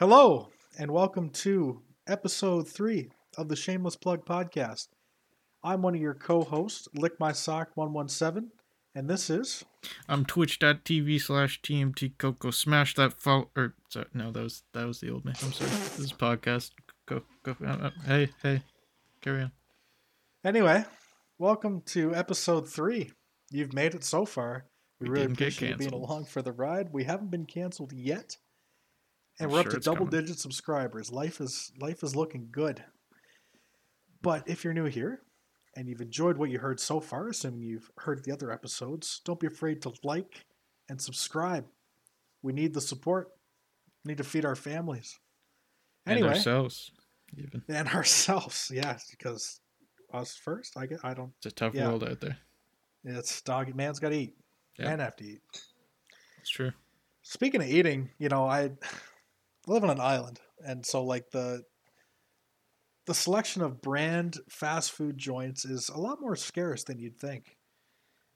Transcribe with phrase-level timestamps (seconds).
[0.00, 0.48] Hello,
[0.78, 4.88] and welcome to episode three of the Shameless Plug podcast.
[5.62, 8.50] I'm one of your co hosts, Lick My Sock 117,
[8.94, 9.62] and this is.
[10.08, 12.50] I'm twitch.tv slash TMT Coco.
[12.50, 13.50] Smash that follow.
[13.54, 15.34] Or, sorry, no, that was that was the old name.
[15.44, 15.68] I'm sorry.
[15.68, 16.70] This is podcast.
[17.04, 17.54] Go, go.
[17.62, 18.62] Uh, uh, hey, hey.
[19.20, 19.52] Carry on.
[20.46, 20.82] Anyway,
[21.38, 23.10] welcome to episode three.
[23.50, 24.64] You've made it so far.
[24.98, 26.88] We, We really appreciate you being along for the ride.
[26.90, 28.38] We haven't been canceled yet,
[29.40, 30.22] and we're up to double coming.
[30.22, 31.10] digit subscribers.
[31.10, 32.82] Life is life is looking good.
[34.22, 35.22] But if you're new here
[35.76, 39.40] and you've enjoyed what you heard so far, assuming you've heard the other episodes, don't
[39.40, 40.44] be afraid to like
[40.88, 41.64] and subscribe.
[42.42, 43.28] We need the support.
[44.04, 45.18] We need to feed our families.
[46.06, 46.90] And ourselves.
[47.36, 47.62] Even.
[47.68, 49.60] and ourselves, yes, because
[50.12, 50.76] us first.
[50.76, 50.98] I get.
[51.04, 51.32] I don't.
[51.38, 51.88] It's a tough Yeah.
[51.88, 52.38] world out there.
[53.04, 53.74] It's dog.
[53.74, 54.34] Man's got to eat.
[54.78, 54.86] Yeah.
[54.86, 55.40] Man have to eat.
[56.40, 56.72] It's true.
[57.22, 58.72] Speaking of eating, you know, I
[59.70, 61.62] live on an island, and so like the
[63.06, 67.56] the selection of brand fast food joints is a lot more scarce than you'd think.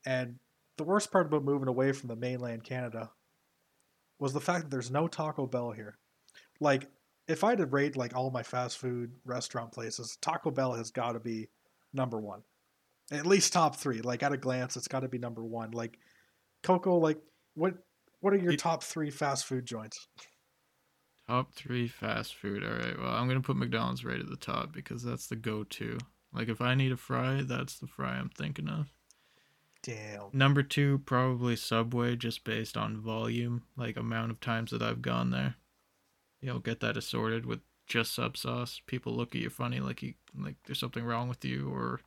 [0.06, 0.36] And
[0.78, 3.10] the worst part about moving away from the mainland Canada
[4.18, 5.98] was the fact that there's no Taco Bell here.
[6.60, 6.88] Like,
[7.28, 10.90] if I had to rate like all my fast food restaurant places, Taco Bell has
[10.90, 11.48] got to be
[11.92, 12.42] number one,
[13.12, 14.00] at least top three.
[14.00, 15.72] Like at a glance, it's got to be number one.
[15.72, 15.98] Like
[16.62, 17.18] Coco, like
[17.54, 17.74] what
[18.20, 20.08] what are your top three fast food joints?
[21.26, 22.64] Top three fast food.
[22.64, 22.98] All right.
[22.98, 25.98] Well, I'm gonna put McDonald's right at the top because that's the go-to.
[26.32, 28.92] Like if I need a fry, that's the fry I'm thinking of.
[29.82, 30.30] Damn.
[30.32, 35.30] Number two, probably Subway, just based on volume, like amount of times that I've gone
[35.30, 35.56] there.
[36.40, 38.80] You'll get that assorted with just sub sauce.
[38.86, 42.00] People look at you funny, like you like there's something wrong with you, or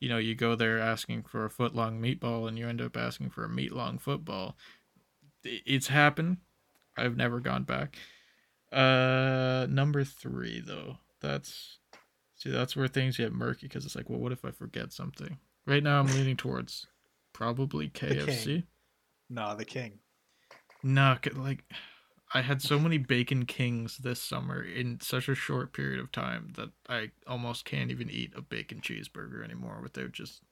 [0.00, 2.96] you know you go there asking for a foot long meatball and you end up
[2.96, 4.56] asking for a meat long football.
[5.44, 6.38] It's happened.
[6.96, 7.96] I've never gone back.
[8.70, 11.78] Uh, number three though, that's
[12.34, 15.38] see that's where things get murky because it's like, well, what if I forget something?
[15.66, 16.86] Right now, I'm leaning towards
[17.32, 17.88] probably.
[17.88, 18.64] KFC.
[19.30, 20.00] Nah, the king.
[20.82, 21.64] No, c- like
[22.34, 26.52] I had so many Bacon Kings this summer in such a short period of time
[26.56, 30.42] that I almost can't even eat a bacon cheeseburger anymore without just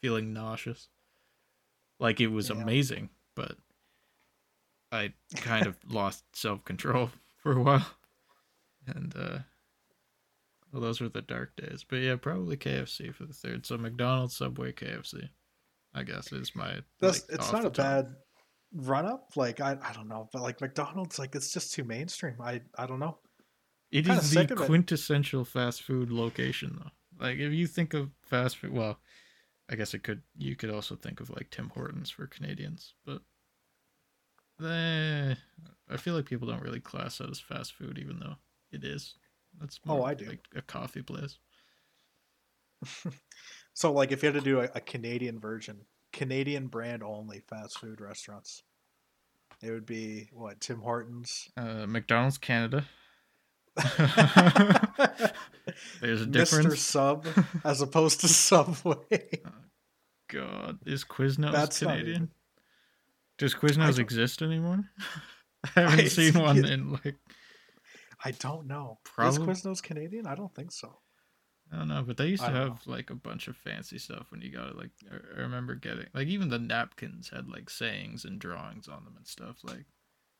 [0.00, 0.88] feeling nauseous.
[2.00, 2.56] Like it was Yeah.
[2.62, 3.56] amazing, but
[4.90, 7.10] I kind of lost self control
[7.42, 7.86] for a while.
[8.84, 9.38] And uh
[10.72, 11.84] well, those were the dark days.
[11.88, 13.64] But yeah, probably KFC for the third.
[13.64, 15.28] So McDonald's, Subway, KFC.
[15.94, 17.76] I guess is my That's like, it's not a top.
[17.76, 18.06] bad
[18.74, 19.32] run up.
[19.36, 22.36] Like I, I don't know, but like McDonald's, like it's just too mainstream.
[22.40, 23.18] I I don't know.
[23.92, 27.24] It is the quintessential fast food location, though.
[27.26, 28.98] Like, if you think of fast food, well,
[29.70, 30.22] I guess it could.
[30.38, 33.20] You could also think of like Tim Hortons for Canadians, but
[34.60, 35.34] eh,
[35.90, 38.36] I feel like people don't really class that as fast food, even though
[38.70, 39.14] it is.
[39.60, 40.26] That's Oh, more I do.
[40.26, 41.38] Like a coffee place.
[43.74, 47.78] So like if you had to do a, a Canadian version, Canadian brand only fast
[47.78, 48.62] food restaurants,
[49.62, 51.48] it would be what Tim Hortons.
[51.56, 52.84] Uh, McDonald's Canada.
[56.00, 56.66] There's a difference.
[56.66, 56.76] Mr.
[56.76, 57.26] Sub
[57.64, 59.40] as opposed to Subway.
[60.28, 62.30] God, is Quiznos That's Canadian?
[63.38, 64.84] Does Quiznos exist anymore?
[65.76, 67.16] I haven't I- seen one in like
[68.24, 68.98] I don't know.
[69.04, 70.26] Probably- Is Quiznos Canadian?
[70.26, 70.98] I don't think so.
[71.72, 74.42] I don't know, but they used to have like a bunch of fancy stuff when
[74.42, 74.76] you got it.
[74.76, 79.04] Like I- I remember getting like even the napkins had like sayings and drawings on
[79.04, 79.56] them and stuff.
[79.64, 79.78] Like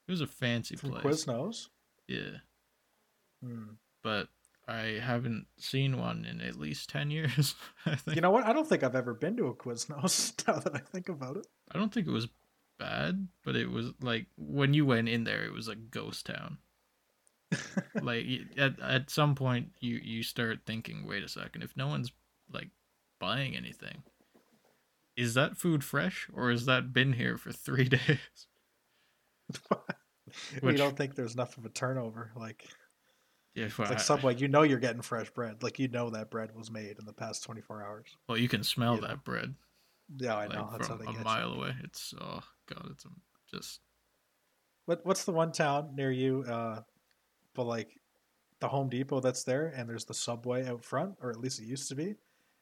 [0.07, 1.05] it was a fancy From place.
[1.25, 1.69] Quiznos.
[2.09, 2.39] Yeah,
[3.43, 3.75] Hmm.
[4.03, 4.29] but
[4.69, 7.55] I haven't seen one in at least ten years.
[7.87, 8.17] I think.
[8.17, 8.45] You know what?
[8.45, 10.35] I don't think I've ever been to a Quiznos.
[10.47, 11.47] Now that I think about it.
[11.73, 12.29] I don't think it was
[12.83, 16.59] bad, but it was like when you went in there, it was a ghost town.
[18.03, 18.27] like
[18.57, 22.11] at at some point, you you start thinking, wait a second, if no one's
[22.53, 22.71] like
[23.21, 24.03] buying anything,
[25.17, 28.47] is that food fresh or has that been here for three days?
[29.71, 32.67] you Which- don't think there's enough of a turnover, like
[33.55, 34.35] Yeah, well, like Subway.
[34.37, 35.63] You know you're getting fresh bread.
[35.63, 38.17] Like you know that bread was made in the past 24 hours.
[38.29, 39.55] well, you can smell you know, that bread
[40.17, 40.69] Yeah, I like, know.
[40.73, 41.57] That's how from they a get mile you.
[41.57, 41.75] away.
[41.85, 42.41] It's oh
[42.75, 43.07] god, it's
[43.53, 43.81] just
[44.87, 46.45] What What's the one town near you?
[46.49, 46.81] Uh,
[47.55, 48.01] but like
[48.61, 51.65] the Home Depot that's there, and there's the Subway out front, or at least it
[51.65, 52.15] used to be,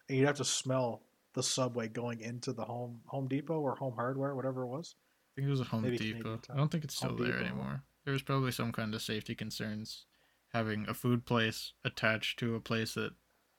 [0.08, 1.02] and you'd have to smell
[1.34, 4.94] the Subway going into the Home Home Depot or Home Hardware, whatever it was.
[4.96, 6.40] I think it was a Home Maybe Depot.
[6.50, 7.44] I don't think it's still Home there Depot.
[7.44, 7.82] anymore.
[8.04, 10.06] There was probably some kind of safety concerns
[10.52, 13.12] having a food place attached to a place that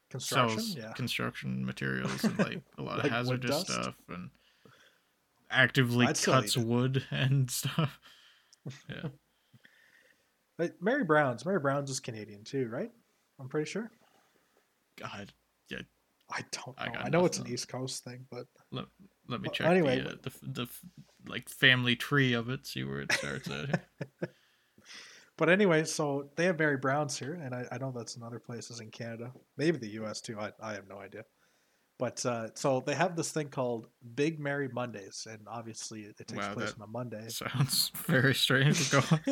[0.10, 0.92] Construction, sells yeah.
[0.92, 4.30] construction materials and like a lot Like of hazardous stuff and
[5.52, 8.00] actively I'd cuts wood and stuff.
[8.90, 9.10] Yeah.
[10.82, 12.92] Mary Brown's, Mary Brown's is Canadian too, right?
[13.40, 13.90] I'm pretty sure.
[15.00, 15.34] God,
[15.70, 15.80] yeah.
[16.32, 16.92] I don't I know.
[16.94, 17.48] got I, know it's an.
[17.48, 18.86] East Coast thing, but let
[19.42, 20.68] me Well, check anyway, the, uh, the the
[21.28, 22.68] like family tree of it.
[22.68, 23.82] See where it starts at.
[25.38, 28.38] But anyway, so they have Mary Brown's here, and I, I know that's in other
[28.38, 30.22] places in Canada, maybe the U.S.
[30.22, 30.40] too.
[30.40, 31.24] I, I have no idea.
[32.02, 36.28] But uh, so they have this thing called Big Mary Mondays, and obviously it, it
[36.28, 37.30] takes Wow, place on a Monday.
[37.30, 38.92] Sounds very strange.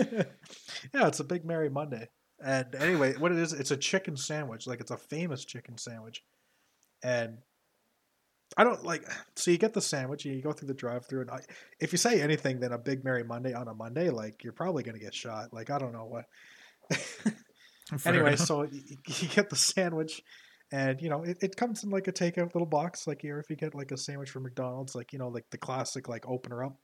[0.94, 2.10] Yeah, it's a Big Mary Monday.
[2.46, 4.68] And anyway, what it is, it's a chicken sandwich.
[4.68, 6.24] Like it's a famous chicken sandwich.
[7.02, 7.40] And
[8.56, 9.04] I don't like.
[9.36, 11.40] So you get the sandwich, and you go through the drive-through, and I,
[11.80, 14.84] if you say anything, then a Big Mary Monday on a Monday, like you're probably
[14.84, 15.52] gonna get shot.
[15.52, 16.26] Like I don't know what.
[18.06, 18.46] Anyway, enough.
[18.46, 20.22] so you, you get the sandwich,
[20.72, 23.50] and you know it, it comes in like a takeout little box, like here if
[23.50, 26.64] you get like a sandwich from McDonald's, like you know like the classic like opener
[26.64, 26.78] up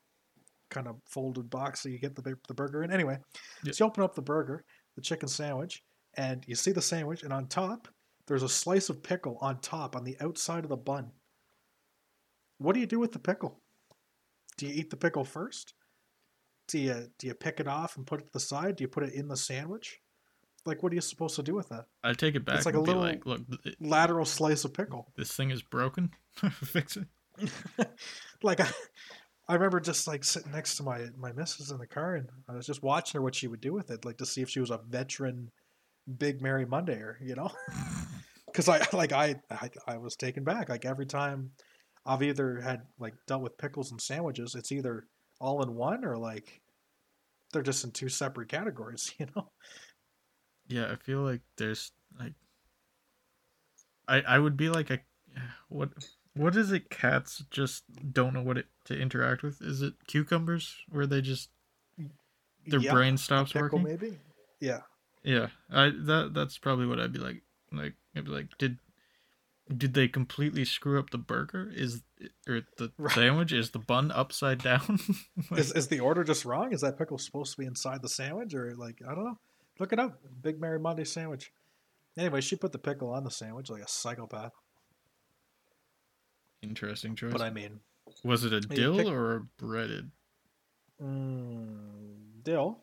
[0.72, 2.92] kind of folded box, so you get the the burger in.
[2.92, 3.18] Anyway,
[3.64, 3.72] Yeah.
[3.72, 4.64] so you open up the burger,
[4.96, 5.84] the chicken sandwich,
[6.18, 7.88] and you see the sandwich, and on top
[8.28, 11.12] there's a slice of pickle on top on the outside of the bun.
[12.58, 13.60] What do you do with the pickle?
[14.58, 15.74] Do you eat the pickle first?
[16.68, 18.78] Do you do you pick it off and put it to the side?
[18.78, 20.00] Do you put it in the sandwich?
[20.66, 21.86] Like, what are you supposed to do with that?
[22.04, 22.58] I take it back.
[22.58, 23.42] It's like a little- like, look,
[23.80, 25.12] Lateral slice of pickle.
[25.16, 26.10] this thing is broken.
[26.52, 27.08] Fix it.
[28.44, 28.70] like I,
[29.48, 32.54] I remember just like sitting next to my my missus in the car, and I
[32.54, 34.60] was just watching her what she would do with it, like to see if she
[34.60, 35.52] was a veteran
[36.18, 37.52] Big Mary Mondayer, you know?
[38.48, 40.70] Because I like I, I I was taken back.
[40.70, 41.52] Like every time
[42.06, 45.08] I've either had like dealt with pickles and sandwiches, it's either
[45.42, 46.62] all in one or like
[47.52, 49.52] they're just in two separate categories, you know?
[50.68, 52.34] Yeah, I feel like there's like
[54.08, 55.00] I I would be like a
[55.70, 55.90] what
[56.34, 57.84] what is it cats just
[58.14, 59.62] don't know what it to interact with?
[59.62, 61.50] Is it cucumbers where they just
[62.68, 63.84] their Yeah, brain stops working?
[63.84, 64.18] maybe.
[64.60, 64.82] Yeah.
[65.24, 65.48] Yeah.
[65.72, 68.80] I that that's probably what I'd be like like I'd like did
[69.76, 71.72] did they completely screw up the burger?
[71.74, 72.04] Is
[72.48, 73.16] or the Right.
[73.16, 73.52] sandwich?
[73.52, 75.00] Is the bun upside down?
[75.52, 76.72] Like, Is, is the order just wrong?
[76.74, 79.40] Is that pickle supposed to be inside the sandwich, or like I don't know?
[79.80, 80.20] Look it up.
[80.42, 81.52] Big Mary Monday sandwich.
[82.18, 84.54] Anyway, she put the pickle on the sandwich like a psychopath.
[86.62, 87.32] Interesting choice.
[87.32, 87.80] But I mean,
[88.24, 90.12] Was it a dill pick- or a breaded?
[91.02, 92.80] mm, dill.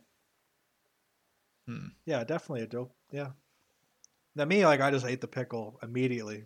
[1.67, 1.89] Hmm.
[2.05, 2.93] Yeah, definitely a dill.
[3.11, 3.31] Yeah.
[4.35, 6.45] Now me, like I just ate the pickle immediately,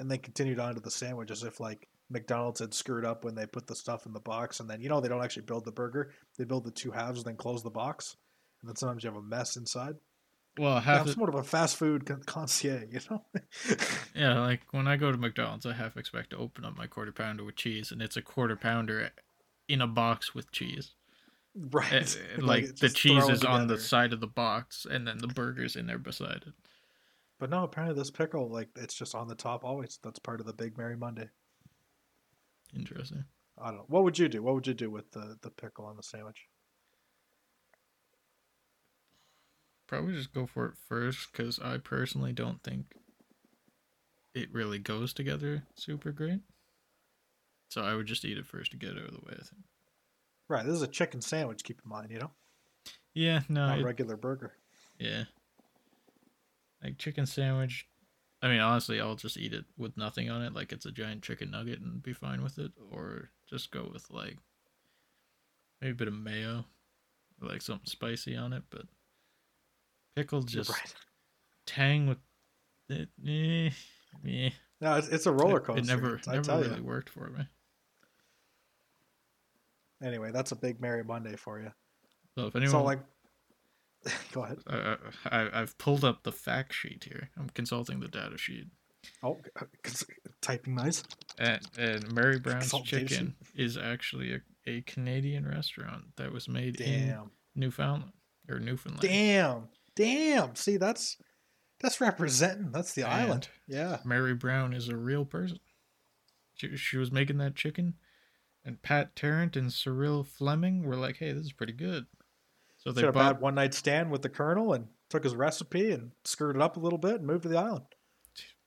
[0.00, 3.34] and then continued on to the sandwich as if like McDonald's had screwed up when
[3.34, 5.64] they put the stuff in the box, and then you know they don't actually build
[5.64, 8.16] the burger; they build the two halves and then close the box,
[8.60, 9.94] and then sometimes you have a mess inside.
[10.58, 13.24] Well, Yeah, half I'm the, somewhat of a fast food con- concierge, you know.
[14.14, 17.12] Yeah, like when I go to McDonald's, I half expect to open up my quarter
[17.12, 19.10] pounder with cheese, and it's a quarter pounder
[19.68, 20.94] in a box with cheese.
[21.54, 21.92] right.
[21.92, 25.26] Eh, Like, like the cheese is on the side of the box, and then the
[25.28, 26.54] burger's in there beside it.
[27.38, 29.98] But no, apparently this pickle, like, it's just on the top always.
[30.02, 31.28] That's part of the Big Mary Monday.
[32.74, 33.24] Interesting.
[33.58, 33.84] I don't know.
[33.88, 34.42] What would you do?
[34.42, 36.46] What would you do with the, the pickle on the sandwich?
[39.86, 42.86] Probably just go for it first, because I personally don't think
[44.34, 46.40] it really goes together super great.
[47.68, 49.32] So I would just eat it first to get it out of the way.
[49.32, 49.62] I think.
[50.48, 50.64] Right.
[50.64, 52.30] This is a chicken sandwich, keep in mind, you know?
[53.14, 54.52] Yeah, no, Not it- a regular burger.
[54.98, 55.24] Yeah.
[56.82, 57.86] Like chicken sandwich.
[58.42, 61.22] I mean, honestly, I'll just eat it with nothing on it, like it's a giant
[61.22, 62.72] chicken nugget, and be fine with it.
[62.90, 64.36] Or just go with like
[65.80, 66.64] maybe a bit of mayo,
[67.40, 68.64] like something spicy on it.
[68.70, 68.82] But
[70.16, 70.94] pickle just Right.
[71.66, 72.18] tang with
[72.88, 73.08] it.
[73.26, 73.70] Eh,
[74.28, 74.50] eh.
[74.80, 75.80] No, it's, it's a roller coaster.
[75.82, 76.82] It never, I never tell really you.
[76.84, 77.46] worked for me.
[80.02, 81.72] Anyway, that's a Big Mary Monday for you.
[82.36, 83.00] So if anyone, So, like,
[84.32, 84.58] go ahead.
[84.66, 87.30] uh, I, I've pulled up the fact sheet here.
[87.38, 88.66] I'm consulting the data sheet.
[89.22, 89.40] Oh,
[90.42, 91.02] typing nice.
[91.38, 97.16] And, and Mary Brown's Chicken is actually a, a Canadian restaurant that was made in
[97.54, 98.12] Newfoundland
[98.50, 99.08] or Newfoundland.
[99.08, 99.68] Damn.
[99.96, 100.54] Damn.
[100.54, 101.16] See, that's
[101.80, 102.70] that's representing.
[102.70, 103.48] That's the island.
[103.66, 103.98] Yeah.
[104.04, 105.58] Mary Brown is a real person.
[106.54, 107.94] She, she was making that chicken,
[108.64, 112.06] and Pat Tarrant and Cyril Fleming were like, "Hey, this is pretty good."
[112.78, 113.24] So they Should bought.
[113.24, 116.76] had one night stand with the colonel and took his recipe and screwed it up
[116.76, 117.84] a little bit and moved to the island.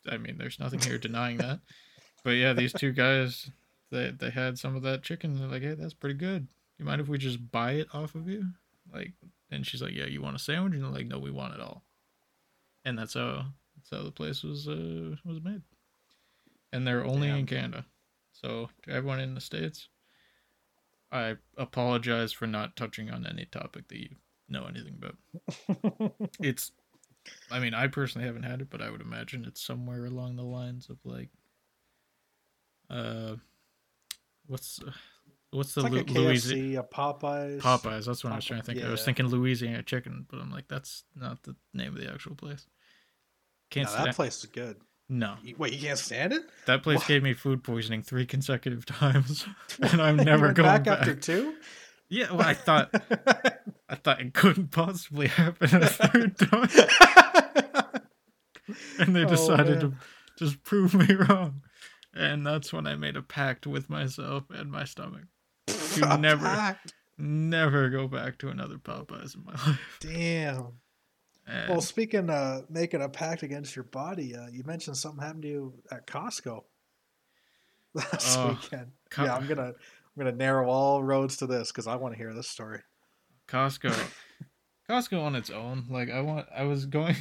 [0.09, 1.59] I mean, there's nothing here denying that.
[2.23, 3.49] But yeah, these two guys,
[3.91, 5.39] they they had some of that chicken.
[5.39, 6.47] They're like, "Hey, that's pretty good.
[6.77, 8.45] You mind if we just buy it off of you?"
[8.93, 9.13] Like,
[9.51, 11.59] and she's like, "Yeah, you want a sandwich?" And they're like, "No, we want it
[11.59, 11.83] all."
[12.85, 15.61] And that's how that's how the place was uh, was made.
[16.71, 17.85] And they're only in Canada.
[18.31, 19.89] So to everyone in the states,
[21.11, 24.15] I apologize for not touching on any topic that you
[24.47, 25.17] know anything about.
[26.39, 26.71] It's,
[27.51, 30.43] I mean, I personally haven't had it, but I would imagine it's somewhere along the
[30.43, 31.29] lines of like,
[32.89, 33.35] uh,
[34.47, 34.79] what's
[35.51, 37.59] what's the It's like Lu- Louisi- KFC, a Popeyes.
[37.61, 38.05] Popeyes?
[38.05, 38.83] That's what I was trying to think.
[38.83, 39.05] I was Yeah.
[39.05, 42.67] thinking Louisiana chicken, but I'm like, that's not the name of the actual place.
[43.71, 44.07] Can't No, stand.
[44.07, 44.77] that place is good.
[45.09, 46.43] no, Wait, you can't stand it?
[46.65, 47.07] that place What?
[47.07, 49.45] gave me food poisoning three consecutive times,
[49.81, 50.99] and I'm never going back, back.
[50.99, 51.55] after two.
[52.09, 52.89] Yeah, well, I thought
[53.89, 56.69] I thought it couldn't possibly happen a third time,
[58.99, 59.93] and they Oh, decided to
[60.37, 61.61] just prove me wrong.
[62.13, 65.25] And that's when I made a pact with myself and my stomach.
[65.97, 66.77] You A never-.
[67.17, 69.97] Never go back to another Popeyes in my life.
[69.99, 70.67] Damn.
[71.45, 75.41] And Well, speaking of making a pact against your body, uh, you mentioned something happened
[75.43, 76.63] to you at Costco
[77.93, 78.91] last Oh, weekend.
[79.09, 79.73] Co- yeah, I'm gonna I'm
[80.17, 82.81] gonna narrow all roads to this because I want to hear this story.
[83.47, 83.93] Costco,
[84.87, 85.87] Costco on its own.
[85.89, 87.15] Like I want, I was going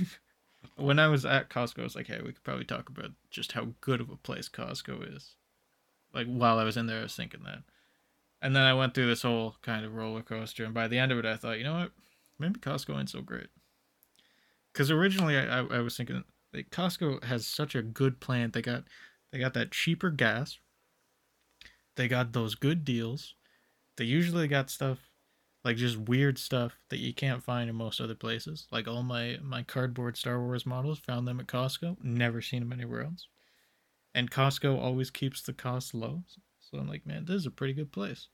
[0.76, 1.80] when I was at Costco.
[1.80, 4.48] I was like, hey, we could probably talk about just how good of a place
[4.48, 5.34] Costco is.
[6.12, 7.62] Like while I was in there, I was thinking that,
[8.40, 10.64] and then I went through this whole kind of roller coaster.
[10.64, 11.92] And by the end of it, I thought, you know what,
[12.38, 13.48] maybe Costco ain't so great.
[14.72, 18.50] Because originally, I, I, I was thinking like Costco has such a good plan.
[18.52, 18.84] They got
[19.32, 20.58] they got that cheaper gas.
[21.96, 23.34] They got those good deals.
[23.96, 24.98] They usually got stuff
[25.64, 28.68] like just weird stuff that you can't find in most other places.
[28.70, 31.96] Like all my my cardboard Star Wars models, found them at Costco.
[32.02, 33.26] Never seen them anywhere else.
[34.14, 36.22] And Costco always keeps the cost low.
[36.70, 38.28] So I'm like, man, this is a pretty good place.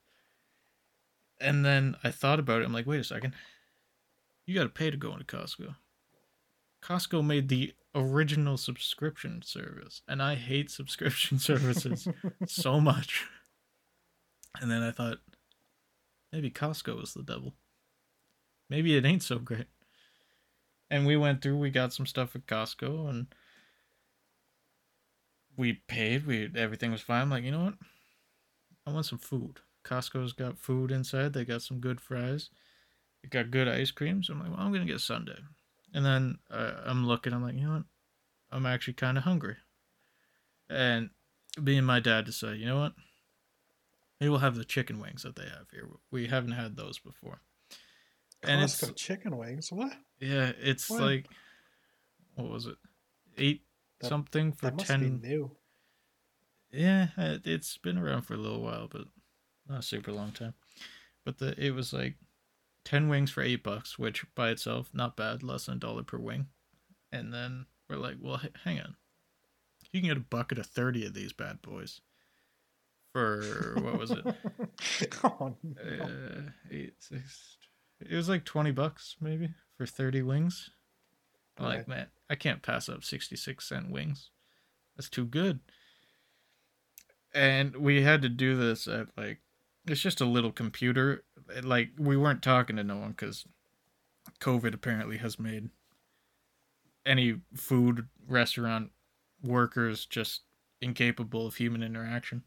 [1.40, 2.64] And then I thought about it.
[2.64, 3.34] I'm like, wait a second.
[4.46, 5.74] You got to pay to go into Costco.
[6.82, 12.08] Costco made the original subscription service, and I hate subscription services
[12.46, 13.24] so much.
[14.60, 15.18] And then I thought,
[16.32, 17.54] maybe Costco is the devil.
[18.68, 19.66] Maybe it ain't so great.
[20.90, 23.26] And we went through, we got some stuff at Costco and
[25.56, 27.22] we paid, we everything was fine.
[27.22, 27.74] I'm like, you know what?
[28.86, 29.60] I want some food.
[29.84, 32.50] Costco's got food inside, they got some good fries.
[33.22, 34.22] They got good ice cream.
[34.22, 35.38] So I'm like, well, I'm gonna get sundae.
[35.92, 37.84] And then uh, I'm looking, I'm like, you know what?
[38.50, 39.56] I'm actually kind of hungry.
[40.68, 41.10] And
[41.60, 42.94] me and my dad decided, you know what?
[44.20, 45.88] Maybe we'll have the chicken wings that they have here.
[46.10, 47.40] We haven't had those before.
[48.42, 49.70] And it's Costco chicken wings.
[49.72, 49.92] What?
[50.20, 51.00] yeah, it's What?
[51.02, 51.26] like
[52.34, 52.76] what was it?
[53.38, 53.62] Eight
[54.00, 55.18] That- something for That must ten.
[55.18, 55.56] be new.
[56.74, 59.04] Yeah, it, it's been around for a little while, but
[59.68, 60.54] not a super long time.
[61.24, 62.16] But the it was like
[62.84, 66.18] ten wings for eight bucks, which by itself not bad, less than a dollar per
[66.18, 66.46] wing.
[67.12, 68.96] And then we're like, well, hang on,
[69.92, 72.00] you can get a bucket of thirty of these bad boys
[73.12, 74.24] for what was it?
[75.24, 76.04] oh, no.
[76.04, 77.56] uh, eight, six.
[78.00, 80.70] It was like twenty bucks maybe for thirty wings.
[81.56, 81.88] I'm like, Right.
[81.88, 84.30] man, I can't pass up sixty-six cent wings.
[84.96, 85.60] That's too good.
[87.34, 89.40] And we had to do this at like,
[89.86, 91.24] it's just a little computer.
[91.62, 93.44] Like we weren't talking to no one because
[94.40, 95.68] COVID apparently has made
[97.04, 98.90] any food restaurant
[99.42, 100.42] workers just
[100.80, 102.42] incapable of human interaction.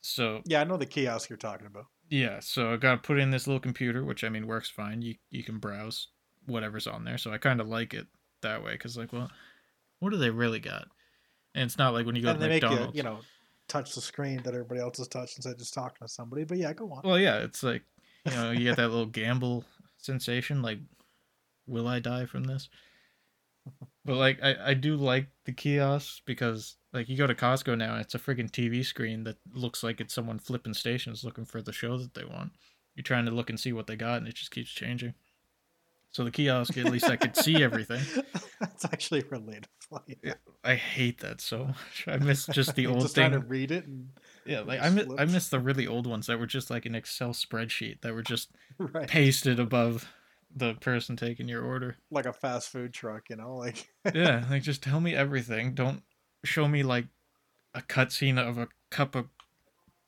[0.00, 1.86] So yeah, I know the kiosk you're talking about.
[2.08, 5.02] yeah, so I got to put in this little computer, which I mean works fine.
[5.02, 6.08] You you can browse
[6.46, 8.06] whatever's on there, so I kind of like it
[8.42, 9.30] that way because like, well,
[9.98, 10.88] what do they really got?
[11.54, 12.96] And it's not like when you go and to make you, McDonald's.
[12.96, 13.20] you know,
[13.70, 16.44] touch the screen that everybody else has touched instead of just talking to somebody.
[16.44, 17.02] But yeah, go on.
[17.04, 17.82] Well, yeah, it's like
[18.26, 19.64] you know you get that little gamble
[19.96, 20.78] sensation, like,
[21.66, 22.68] will I die from this?
[24.04, 27.92] But like I I do like the kiosks because like you go to Costco now
[27.92, 31.62] and it's a friggin' TV screen that looks like it's someone flipping stations looking for
[31.62, 32.52] the show that they want.
[32.94, 35.14] You're trying to look and see what they got and it just keeps changing.
[36.12, 38.00] So the kiosk at least I could see everything.
[38.60, 39.66] That's actually relatable.
[40.22, 40.34] Yeah.
[40.64, 42.04] I hate that so much.
[42.06, 43.30] I miss just the old just thing.
[43.30, 43.84] trying to read it
[44.44, 46.94] Yeah, like I miss, I miss the really old ones that were just like an
[46.94, 50.08] Excel spreadsheet that were just right, pasted above
[50.54, 51.96] the person taking your order.
[52.10, 55.74] like a fast food truck, you know, like Yeah, like just tell me everything.
[55.74, 56.02] Don't
[56.44, 57.06] show me like
[57.74, 59.28] a cutscene of a cup of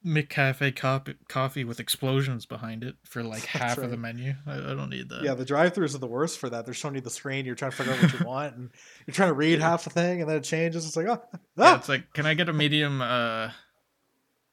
[0.05, 4.35] McCafe cop- coffee with explosions behind it for like half of the menu.
[4.47, 5.23] I, I don't need that.
[5.23, 6.65] yeah, the drive-throughs are the worst for that.
[6.65, 8.71] They're showing you the screen, you're trying to figure out what you want, and
[9.07, 10.87] you're trying to read half the thing, and then it changes.
[10.87, 11.77] It's like, oh, Yeah, ah!
[11.77, 13.01] it's like, can I get a medium?
[13.01, 13.51] Uh,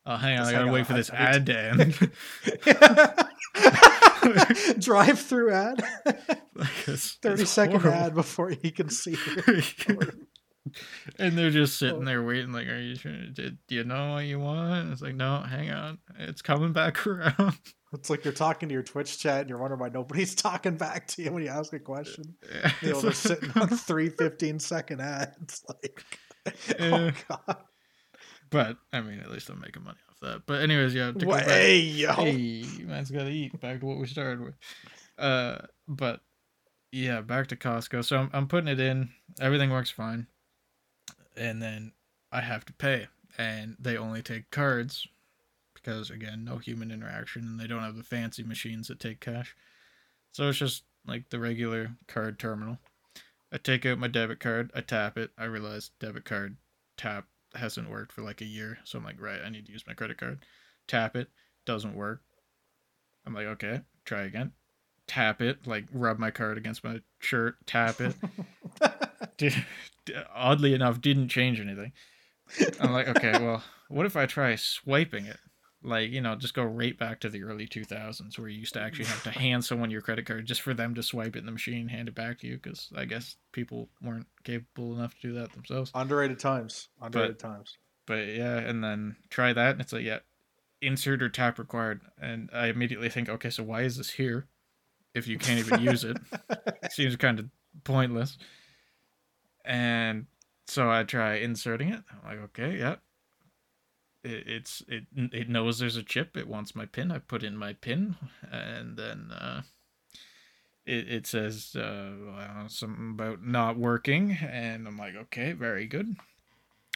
[0.06, 1.58] oh, hang on, Just I gotta wait on, for this ad to
[4.40, 4.80] end.
[4.80, 5.82] drive-through ad,
[6.56, 8.00] Like, it's- thirty it's second horrible.
[8.06, 9.16] ad before you can see.
[11.18, 13.14] And they're just sitting there waiting, like, "Are you sure?
[13.34, 17.58] Do you know what you want?" It's like, "No, hang on, it's coming back around."
[17.94, 21.08] It's like you're talking to your Twitch chat and you're wondering why nobody's talking back
[21.08, 22.36] to you when you ask a question.
[22.82, 25.64] You know, they're sitting on three 15 second ads.
[25.68, 26.06] Like,
[26.80, 27.58] oh god.
[28.52, 30.42] But I mean, at least I'm making money off that.
[30.46, 31.12] But anyways, yeah.
[31.12, 32.14] To Well, hey yo.
[32.14, 33.60] hey, man's gotta eat.
[33.60, 34.56] Back to what we started with.
[35.18, 36.22] Uh, but
[36.92, 38.06] yeah, back to Costco.
[38.06, 39.10] So I'm I'm putting it in.
[39.42, 40.28] Everything works fine,
[41.40, 41.94] and then
[42.32, 45.08] I have to pay, and they only take cards
[45.74, 49.56] because again, no human interaction, and they don't have the fancy machines that take cash.
[50.32, 52.78] So it's just like the regular card terminal.
[53.52, 55.32] I take out my debit card, I tap it.
[55.38, 56.58] I realize debit card
[56.98, 59.88] tap hasn't worked for like a year, so I'm like, right, I need to use
[59.88, 60.40] my credit card.
[60.88, 61.30] Tap it,
[61.66, 62.22] doesn't work.
[63.26, 64.52] I'm like, okay, try again.
[65.08, 68.14] Tap it, like rub my card against my shirt, tap it.
[70.34, 71.94] oddly enough, didn't change anything.
[72.80, 75.38] I'm like, okay, well, what if I try swiping it?
[75.82, 78.82] Like, you know, just go right back to the early 2000s where you used to
[78.82, 81.46] actually have to hand someone your credit card just for them to swipe it in
[81.46, 85.16] the machine and hand it back to you because I guess people weren't capable enough
[85.16, 85.92] to do that themselves.
[85.96, 86.90] Underrated times.
[87.02, 87.78] Underrated times.
[88.06, 90.20] But yeah, and then try that, and it's like, yeah,
[90.82, 92.02] insert or tap required.
[92.20, 94.48] And I immediately think, okay, so why is this here
[95.14, 96.18] if you can't even use it?
[96.92, 97.50] Seems kind of
[97.84, 98.38] pointless.
[99.70, 100.26] And
[100.68, 102.02] so I try inserting it.
[102.12, 102.96] I'm like, okay, yeah.
[104.24, 106.36] It, it's it it knows there's a chip.
[106.36, 107.12] It wants my pin.
[107.12, 108.16] I put in my pin,
[108.52, 109.62] and then uh,
[110.88, 116.16] it it says uh, well, something about not working, and I'm like, okay, very good.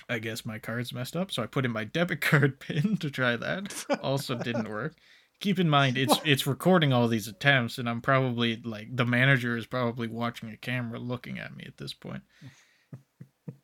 [0.09, 3.11] I guess my card's messed up, so I put in my debit card pin to
[3.11, 3.85] try that.
[4.01, 4.95] Also didn't work.
[5.39, 9.55] Keep in mind, it's it's recording all these attempts, and I'm probably like the manager
[9.55, 12.23] is probably watching a camera looking at me at this point.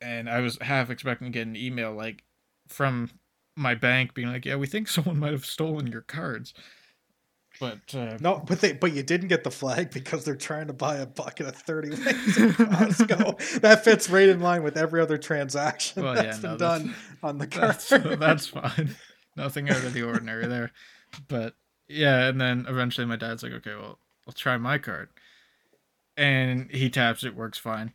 [0.02, 2.24] And I was half expecting to get an email like
[2.68, 3.10] from
[3.56, 6.54] my bank being like, "Yeah, we think someone might have stolen your cards."
[7.60, 10.74] But uh, No, but they but you didn't get the flag because they're trying to
[10.74, 12.06] buy a bucket of 30 wings
[12.38, 13.60] at Costco.
[13.62, 16.82] that fits right in line with every other transaction Well, yeah, that's no, been that's-
[16.84, 17.68] done on the card.
[17.76, 18.96] that's that's fine.
[19.36, 20.72] Nothing out of the ordinary there.
[21.28, 21.56] But
[21.88, 23.98] yeah, and then eventually my dad's like, okay, well,
[24.28, 25.10] I'll try my card.
[26.16, 27.94] And he taps it, works fine.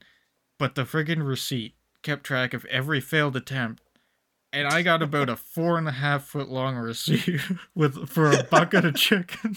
[0.58, 3.82] But the friggin' receipt kept track of every failed attempt.
[4.52, 7.40] And I got about a four and a half foot long receipt
[7.74, 9.56] with for a bucket of chicken.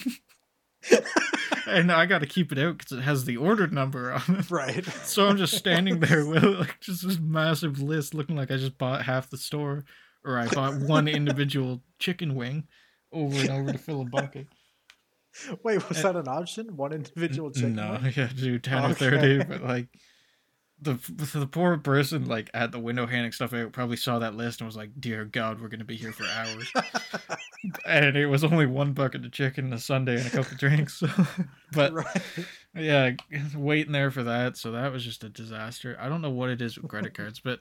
[1.68, 4.50] and I got to keep it out because it has the ordered number on it.
[4.50, 4.84] right.
[5.04, 8.76] So I'm just standing there with like just this massive list, looking like I just
[8.76, 9.84] bought half the store,
[10.24, 12.66] or I bought one individual chicken wing
[13.12, 14.48] over and over to fill a bucket.
[15.62, 16.76] Wait, was uh, that an option?
[16.76, 17.76] One individual chicken?
[17.76, 18.12] No, wing?
[18.16, 19.88] yeah, do ten or thirty, but like
[20.80, 20.94] the
[21.34, 24.66] the poor person like at the window handing stuff out probably saw that list and
[24.66, 26.72] was like, "Dear God, we're gonna be here for hours."
[27.86, 31.02] and it was only one bucket of chicken, a sundae, and a couple drinks.
[31.72, 32.22] but right.
[32.74, 33.10] yeah,
[33.56, 34.56] waiting there for that.
[34.56, 35.96] So that was just a disaster.
[36.00, 37.60] I don't know what it is with credit cards, but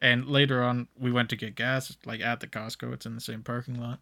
[0.00, 2.94] and later on we went to get gas like at the Costco.
[2.94, 4.00] It's in the same parking lot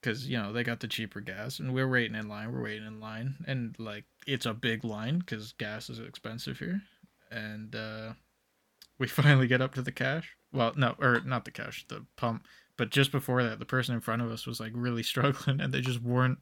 [0.00, 2.52] because you know they got the cheaper gas, and we're waiting in line.
[2.52, 6.82] We're waiting in line, and like it's a big line because gas is expensive here.
[7.30, 8.12] And uh,
[8.98, 10.36] we finally get up to the cash.
[10.52, 12.46] Well, no, or not the cash, the pump.
[12.76, 15.72] But just before that, the person in front of us was like really struggling, and
[15.72, 16.38] they just weren't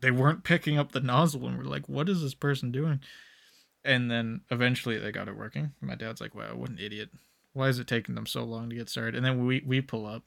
[0.00, 3.00] they weren't picking up the nozzle and we're like what is this person doing
[3.84, 7.10] and then eventually they got it working my dad's like wow what an idiot
[7.52, 10.06] why is it taking them so long to get started and then we we pull
[10.06, 10.24] up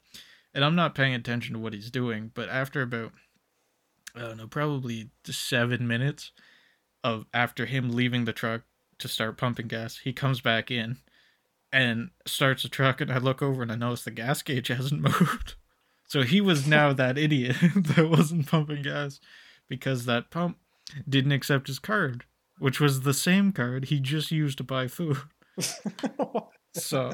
[0.53, 3.11] and i'm not paying attention to what he's doing but after about
[4.15, 6.31] i don't know probably seven minutes
[7.03, 8.61] of after him leaving the truck
[8.99, 10.97] to start pumping gas he comes back in
[11.71, 15.01] and starts the truck and i look over and i notice the gas gauge hasn't
[15.01, 15.55] moved
[16.13, 19.19] so he was now that idiot that wasn't pumping gas
[19.67, 20.57] because that pump
[21.07, 22.25] didn't accept his card,
[22.59, 25.17] which was the same card he just used to buy food.
[26.75, 27.13] So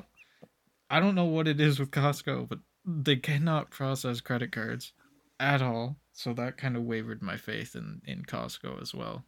[0.89, 4.94] I don't know what it is with Costco, but they cannot process credit cards
[5.39, 5.98] at all.
[6.12, 9.24] So that kind of wavered my faith in, in Costco as well.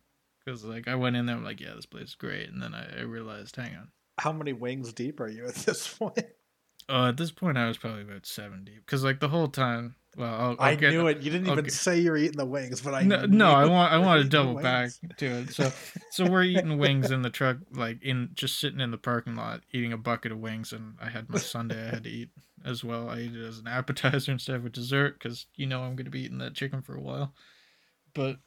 [0.52, 2.74] Because like I went in there, I'm like, yeah, this place is great, and then
[2.74, 3.88] I, I realized, hang on.
[4.18, 6.26] How many wings deep are you at this point?
[6.90, 8.76] Uh, at this point, I was probably about seventy.
[8.76, 11.22] Because like the whole time, well, I'll, I'll I get, knew it.
[11.22, 11.70] You didn't even okay.
[11.70, 14.28] say you were eating the wings, but I no, no, I want I want to
[14.28, 15.54] double back to it.
[15.54, 15.72] So
[16.12, 19.62] so we're eating wings in the truck, like in just sitting in the parking lot,
[19.72, 22.30] eating a bucket of wings, and I had my sundae I had to eat
[22.66, 23.10] as well.
[23.10, 26.10] I ate it as an appetizer instead of a dessert because you know I'm gonna
[26.10, 27.34] be eating that chicken for a while.
[28.14, 28.40] But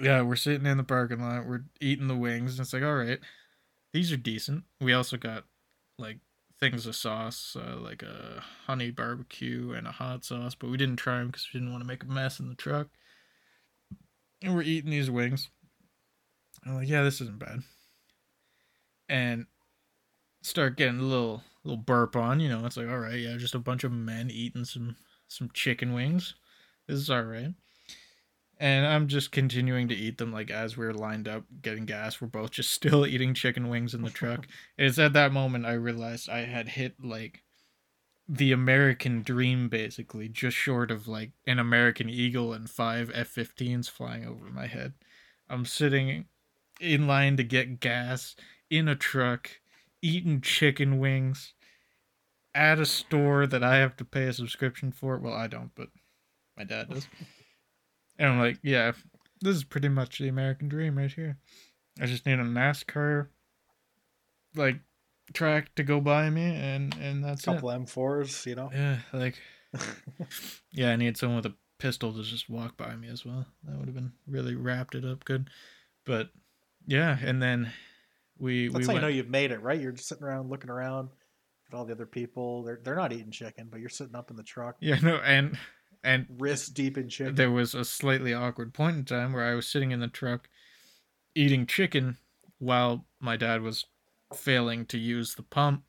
[0.00, 2.96] yeah, we're sitting in the parking lot, we're eating the wings, and it's like, all
[2.96, 3.18] right,
[3.92, 4.64] these are decent.
[4.80, 5.44] We also got
[5.98, 6.18] like
[6.58, 10.96] things of sauce, uh, like a honey barbecue and a hot sauce, but we didn't
[10.96, 12.88] try them because we didn't want to make a mess in the truck.
[14.42, 15.50] And we're eating these wings.
[16.64, 17.62] I'm like, yeah, this isn't bad.
[19.08, 19.46] And
[20.42, 23.54] start getting a little little burp on, you know, it's like, all right, yeah, just
[23.54, 24.96] a bunch of men eating some
[25.28, 26.34] some chicken wings.
[26.86, 27.54] This is all right.
[28.62, 32.20] And I'm just continuing to eat them like as we're lined up getting gas.
[32.20, 34.46] We're both just still eating chicken wings in the truck.
[34.78, 37.42] it's at that moment I realized I had hit like
[38.28, 43.90] the American dream basically, just short of like an American Eagle and five F 15s
[43.90, 44.92] flying over my head.
[45.50, 46.26] I'm sitting
[46.80, 48.36] in line to get gas
[48.70, 49.50] in a truck,
[50.02, 51.54] eating chicken wings
[52.54, 55.18] at a store that I have to pay a subscription for.
[55.18, 55.88] Well, I don't, but
[56.56, 57.08] my dad does.
[58.22, 58.92] and I'm like, yeah,
[59.40, 61.38] this is pretty much the American dream right here.
[62.00, 63.26] I just need a NASCAR
[64.54, 64.76] like
[65.34, 67.80] track to go by me, and and that's a couple it.
[67.80, 68.70] M4s, you know.
[68.72, 69.38] Yeah, like
[70.72, 73.44] yeah, I need someone with a pistol to just walk by me as well.
[73.64, 75.50] That would have been really wrapped it up good.
[76.06, 76.30] But
[76.86, 77.72] yeah, and then
[78.38, 79.80] we That's we how you know you've made it, right?
[79.80, 81.08] You're just sitting around looking around
[81.68, 82.62] at all the other people.
[82.62, 85.58] They're they're not eating chicken, but you're sitting up in the truck, yeah no and
[86.04, 87.34] and wrist deep in chicken.
[87.34, 90.48] there was a slightly awkward point in time where I was sitting in the truck
[91.34, 92.18] eating chicken
[92.58, 93.86] while my dad was
[94.34, 95.84] failing to use the pump.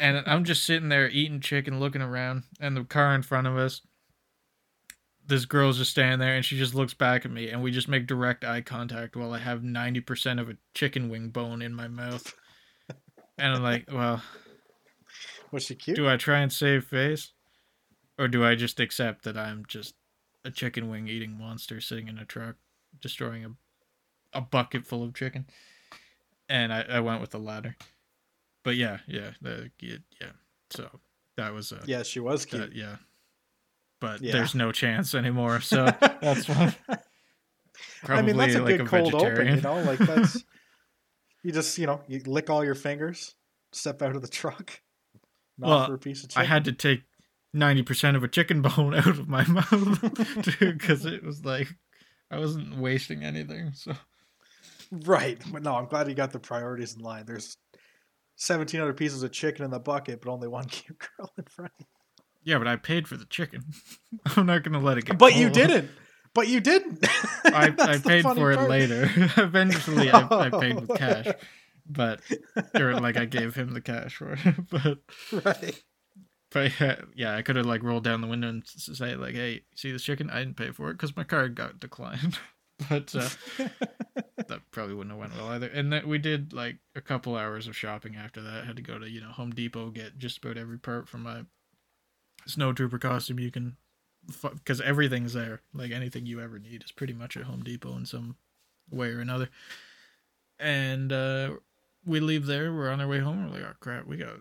[0.00, 3.56] And I'm just sitting there eating chicken, looking around, and the car in front of
[3.56, 3.82] us,
[5.26, 7.88] this girl's just standing there and she just looks back at me and we just
[7.88, 11.88] make direct eye contact while I have 90% of a chicken wing bone in my
[11.88, 12.32] mouth.
[13.38, 14.22] And I'm like, well,
[15.52, 15.94] Was she cute?
[15.96, 17.32] do I try and save face?
[18.18, 19.94] Or do I just accept that I'm just
[20.44, 22.56] a chicken wing eating monster sitting in a truck,
[23.00, 25.46] destroying a, a bucket full of chicken?
[26.48, 27.76] And I, I went with the latter.
[28.62, 30.32] But yeah, yeah, the, yeah, yeah.
[30.70, 30.88] So
[31.36, 32.62] that was a, yeah, she was cute.
[32.62, 32.96] that, yeah.
[34.00, 34.32] But Yeah.
[34.32, 35.60] there's no chance anymore.
[35.60, 35.86] So
[36.20, 36.74] that's fine.
[38.08, 39.80] I mean, that's a like good a cold open, you know.
[39.80, 40.44] Like that's
[41.42, 43.34] you just you know you lick all your fingers,
[43.72, 44.80] step out of the truck,
[45.58, 46.42] Well, for a piece of chicken.
[46.42, 47.02] I had to take
[47.56, 51.68] 90% of a chicken bone out of my mouth because it was like
[52.30, 53.72] I wasn't wasting anything.
[53.72, 53.94] So
[54.92, 57.24] right, but no, I'm glad you got the priorities in line.
[57.26, 57.56] There's
[58.36, 61.72] 17 other pieces of chicken in the bucket, but only one cute girl in front.
[61.80, 61.86] of
[62.44, 63.64] yeah, but I paid for the chicken.
[64.36, 65.18] I'm not gonna let it get.
[65.18, 65.90] But you didn't.
[66.32, 67.04] But you didn't.
[67.46, 69.10] I, I paid for it later.
[69.38, 71.28] Eventually, I, I paid with cash,
[71.88, 72.20] but
[72.74, 74.54] or like I gave him the cash for it.
[74.70, 74.98] But
[75.44, 75.82] right.
[76.62, 79.92] Yeah, yeah, I could have like rolled down the window and say like, "Hey, see
[79.92, 80.30] this chicken?
[80.30, 82.38] I didn't pay for it because my card got declined."
[82.90, 83.28] but uh,
[84.36, 85.68] that probably wouldn't have went well either.
[85.68, 88.64] And that we did like a couple hours of shopping after that.
[88.64, 91.42] had to go to you know Home Depot get just about every part for my
[92.48, 93.76] snowtrooper costume you can,
[94.42, 95.62] because everything's there.
[95.74, 98.36] Like anything you ever need is pretty much at Home Depot in some
[98.90, 99.48] way or another.
[100.58, 101.50] And uh,
[102.04, 102.72] we leave there.
[102.72, 103.44] We're on our way home.
[103.44, 104.36] We're like, oh crap, we got.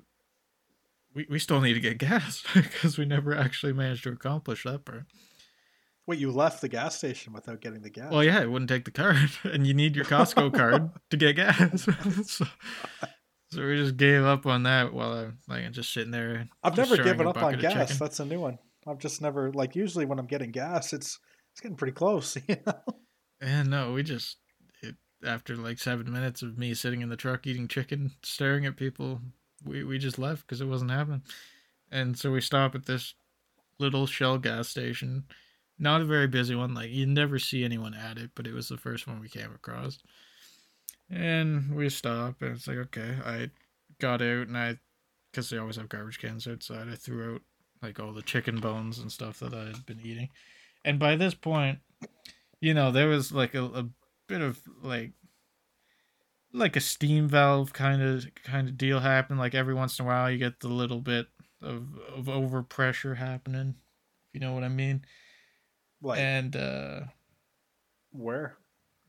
[1.16, 4.86] We, we still need to get gas because we never actually managed to accomplish that
[4.86, 5.06] part.
[6.08, 8.12] Wait, you left the gas station without getting the gas?
[8.12, 11.38] Well, yeah, it wouldn't take the card, and you need your Costco card to get
[11.38, 11.88] gas.
[12.28, 12.46] so,
[13.50, 16.48] so we just gave up on that while I'm like just sitting there.
[16.62, 17.74] I've never given up on gas.
[17.74, 17.98] chicken.
[18.00, 18.60] That's a new one.
[18.86, 21.20] I've just never like usually when I'm getting gas, it's
[21.54, 22.38] it's getting pretty close.
[22.48, 22.74] You know?
[23.42, 24.38] And no, we just
[24.84, 28.78] it, after like seven minutes of me sitting in the truck eating chicken, staring at
[28.78, 29.22] people,
[29.66, 31.24] we we just left because it wasn't happening.
[31.92, 33.14] And so we stop at this
[33.80, 35.26] little Shell gas station,
[35.78, 36.74] not a very busy one.
[36.74, 39.54] Like you never see anyone at it, but it was the first one we came
[39.54, 40.00] across.
[41.10, 43.50] And we stop, and it's like okay, I
[44.00, 44.78] got out and I,
[45.32, 47.42] because they always have garbage cans outside, I threw out
[47.82, 50.30] like all the chicken bones and stuff that I had been eating.
[50.84, 51.80] And by this point,
[52.60, 53.90] you know, there was like a, a
[54.28, 55.12] bit of like
[56.56, 59.38] like a steam valve kind of kind of deal happen.
[59.38, 61.28] Like every once in a while, you get the little bit
[61.62, 63.76] of of overpressure happening.
[64.30, 65.06] If you know what I mean.
[66.02, 67.00] Like And uh,
[68.12, 68.58] where?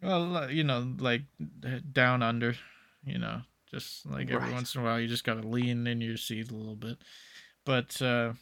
[0.03, 1.23] well, you know, like
[1.93, 2.55] down under,
[3.05, 4.53] you know, just like every Right.
[4.55, 6.99] once in a while, you just gotta lean in your seat a little bit.
[7.65, 8.35] But uh,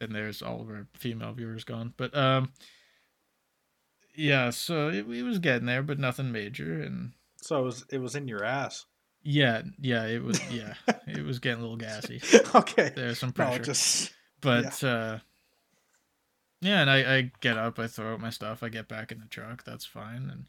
[0.00, 1.94] and there's all of our female viewers gone.
[1.96, 2.52] But um,
[4.14, 6.80] yeah, so it, it was getting there, but nothing major.
[6.80, 8.86] And So it was it was in your ass.
[9.22, 10.74] yeah, yeah, it was yeah,
[11.06, 12.20] it was getting a little gassy.
[12.54, 12.92] okay.
[12.94, 15.18] There's some No, pressure, just but uh,
[16.60, 19.20] yeah, and I I get up, I throw out my stuff, I get back in
[19.20, 19.64] the truck.
[19.64, 20.46] That's fine, and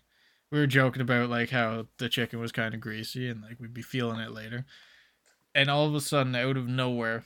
[0.52, 3.74] we were joking about like how the chicken was kind of greasy and like we'd
[3.74, 4.66] be feeling it later.
[5.56, 7.24] And all of a sudden, out of nowhere,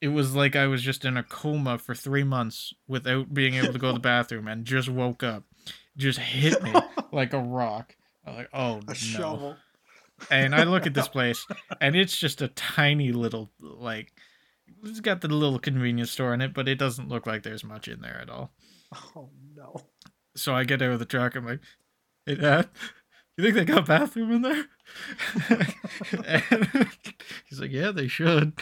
[0.00, 3.72] it was like I was just in a coma for three months without being able
[3.72, 5.44] to go to the bathroom and just woke up.
[5.96, 6.72] Just hit me
[7.12, 7.96] like a rock.
[8.26, 8.94] I'm like, oh A no.
[8.94, 9.56] shovel.
[10.30, 11.44] And I look at this place
[11.80, 14.12] and it's just a tiny little like
[14.82, 17.88] it's got the little convenience store in it, but it doesn't look like there's much
[17.88, 18.52] in there at all.
[19.16, 19.76] Oh no.
[20.36, 21.34] So I get out of the truck.
[21.36, 21.60] I'm like,
[22.26, 22.68] "Hey, Dad,
[23.36, 24.64] you think they got a bathroom in there?"
[26.26, 26.88] and
[27.48, 28.52] he's like, "Yeah, they should."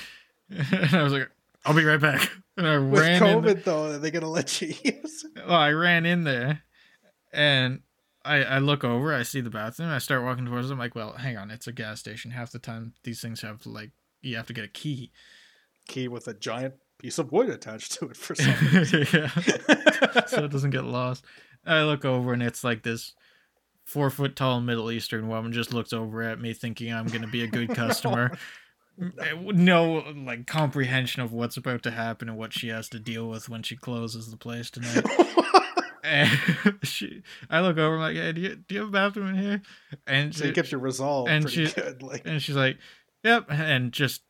[0.51, 1.31] And I was like,
[1.65, 3.23] "I'll be right back." And I With ran.
[3.23, 5.25] In, COVID though, are they gonna let you use?
[5.37, 6.63] well, I ran in there,
[7.33, 7.81] and
[8.25, 9.15] I I look over.
[9.15, 9.91] I see the bathroom.
[9.91, 10.73] I start walking towards it.
[10.73, 11.51] I'm like, "Well, hang on.
[11.51, 12.31] It's a gas station.
[12.31, 15.11] Half the time, these things have like you have to get a key."
[15.89, 19.07] Key with a giant piece of wood attached to it for some reason.
[19.13, 20.27] yeah.
[20.27, 21.25] so it doesn't get lost.
[21.67, 23.15] I look over and it's like this
[23.85, 27.43] four foot tall Middle Eastern woman just looks over at me thinking I'm gonna be
[27.43, 28.39] a good customer.
[29.01, 33.29] Mm, no like comprehension of what's about to happen and what she has to deal
[33.29, 35.05] with when she closes the place tonight.
[36.03, 36.31] And
[36.83, 39.37] she, I look over, I'm like, "Hey, do you do you have a bathroom in
[39.37, 39.63] here?"
[40.07, 42.03] And so she- get your resolve and pretty she- good.
[42.03, 42.79] Like and she's like,
[43.25, 44.23] "Yep." And just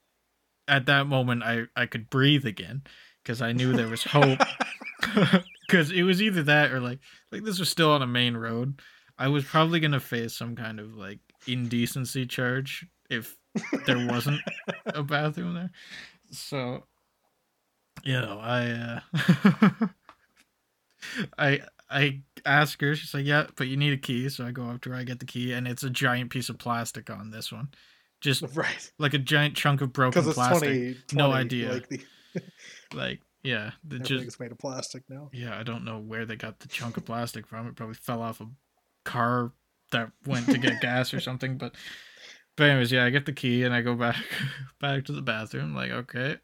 [0.68, 2.82] at that moment, I I could breathe again
[3.22, 4.40] because I knew there was hope.
[5.68, 6.98] Because it was either that or like
[7.30, 8.82] like this was still on a main road.
[9.18, 13.38] I was probably gonna face some kind of like indecency charge if
[13.86, 14.40] there wasn't
[14.84, 15.70] a bathroom there.
[16.30, 16.84] So,
[18.02, 19.86] you know, I uh,
[21.38, 21.60] I
[21.90, 22.94] I ask her.
[22.94, 24.96] She's like, "Yeah, but you need a key." So I go up to her.
[24.96, 27.68] I get the key, and it's a giant piece of plastic on this one,
[28.20, 30.68] just right like a giant chunk of broken it's plastic.
[30.68, 31.72] 20, No idea.
[31.72, 32.00] Like the
[32.94, 35.28] Like, yeah, the just made of plastic now.
[35.32, 35.58] yeah.
[35.58, 37.66] I don't know where they got the chunk of plastic from.
[37.66, 38.46] It probably fell off a
[39.04, 39.52] car
[39.90, 41.58] that went to get gas or something.
[41.58, 41.74] But
[42.56, 44.16] but anyways, yeah, I get the key and I go back
[44.80, 45.74] back to the bathroom.
[45.74, 46.36] Like, okay,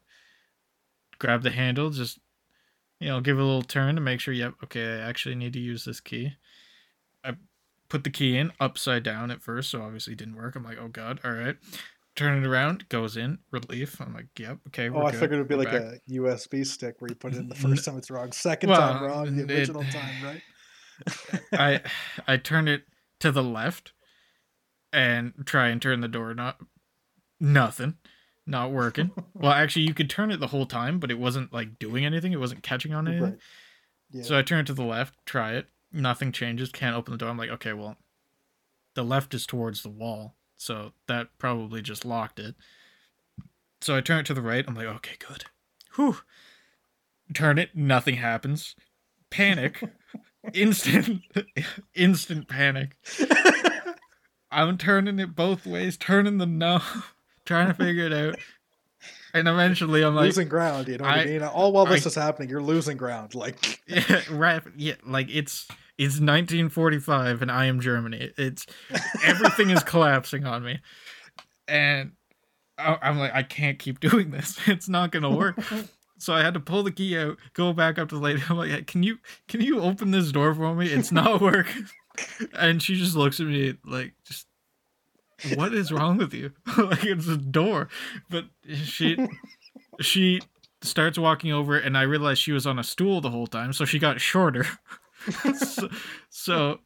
[1.19, 2.19] grab the handle, just
[2.99, 4.33] you know, give it a little turn to make sure.
[4.33, 6.33] Yep, okay, I actually need to use this key.
[7.23, 7.33] I
[7.89, 10.55] put the key in upside down at first, so obviously it didn't work.
[10.55, 11.55] I'm like, oh god, all right.
[12.15, 14.01] Turn it around, goes in, relief.
[14.01, 14.89] I'm like, yep, okay.
[14.89, 15.99] Oh, I good, figured it'd be we're like back.
[16.09, 18.79] a USB stick where you put it in the first time it's wrong, second Well,
[18.81, 20.41] time wrong, the it- original time right.
[21.53, 21.81] I
[22.27, 22.83] I turn it
[23.21, 23.93] to the left
[24.91, 26.59] and try and turn the door not
[27.39, 27.95] nothing.
[28.49, 29.11] Not working.
[29.33, 32.33] well, actually you could turn it the whole time, but it wasn't like doing anything.
[32.33, 33.23] It wasn't catching on anything.
[33.23, 33.39] Right.
[34.11, 34.23] Yeah.
[34.23, 35.67] So I turn it to the left, try it.
[35.91, 36.71] Nothing changes.
[36.71, 37.29] Can't open the door.
[37.29, 37.97] I'm like, okay, well,
[38.95, 42.55] the left is towards the wall, so that probably just locked it.
[43.81, 44.65] So I turn it to the right.
[44.67, 45.45] I'm like, okay, good.
[45.95, 46.17] Whew.
[47.33, 47.75] Turn it.
[47.75, 48.75] Nothing happens.
[49.29, 49.81] Panic.
[50.53, 51.21] instant,
[51.95, 52.95] instant panic.
[54.51, 56.81] I'm turning it both ways, turning the knob,
[57.49, 58.35] trying to figure it out.
[59.33, 61.41] And eventually, I'm like, losing ground, you know what I, I- mean?
[61.43, 63.33] All while this I- is happening, you're losing ground.
[63.35, 68.31] Like yeah, right, yeah, like it's it's 1945 and I am Germany.
[68.37, 68.65] It's
[69.23, 70.79] everything is collapsing on me,
[71.67, 72.11] and
[72.77, 74.59] I- I'm like, I can't keep doing this.
[74.67, 75.59] It's not gonna work.
[76.17, 78.41] So I had to pull the key out, go back up to the lady.
[78.49, 80.87] I'm like, "Hey, can you can you open this door for me?
[80.87, 81.85] It's not working.
[82.53, 84.45] And she just looks at me like, just
[85.55, 86.51] what is wrong with you?
[86.77, 87.89] like it's a door,
[88.29, 89.17] but she
[90.01, 90.41] she
[90.81, 93.85] starts walking over, and I realize she was on a stool the whole time, so
[93.85, 94.65] she got shorter.
[95.57, 95.89] so,
[96.29, 96.79] so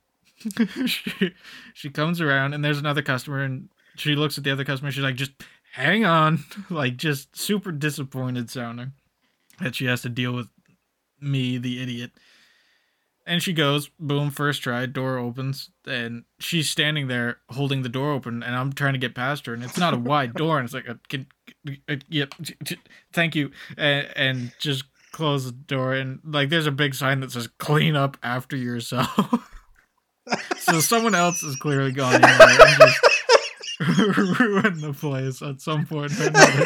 [0.86, 1.34] she
[1.74, 4.92] she comes around, and there's another customer, and she looks at the other customer.
[4.92, 5.32] She's like, just
[5.74, 8.94] hang on, like just super disappointed sounding
[9.60, 10.48] that she has to deal with
[11.20, 12.12] me, the idiot.
[13.26, 18.12] And she goes, boom, first try, door opens, and she's standing there holding the door
[18.12, 20.66] open, and I'm trying to get past her, and it's not a wide door, and
[20.66, 21.28] it's like, can,
[21.88, 22.34] uh, yep,
[23.14, 24.84] thank you, and, and just
[25.14, 29.50] close the door, and like, there's a big sign that says "clean up after yourself."
[30.58, 33.00] so someone else has clearly gone in there and just
[34.40, 36.66] ruined the place at some point or another.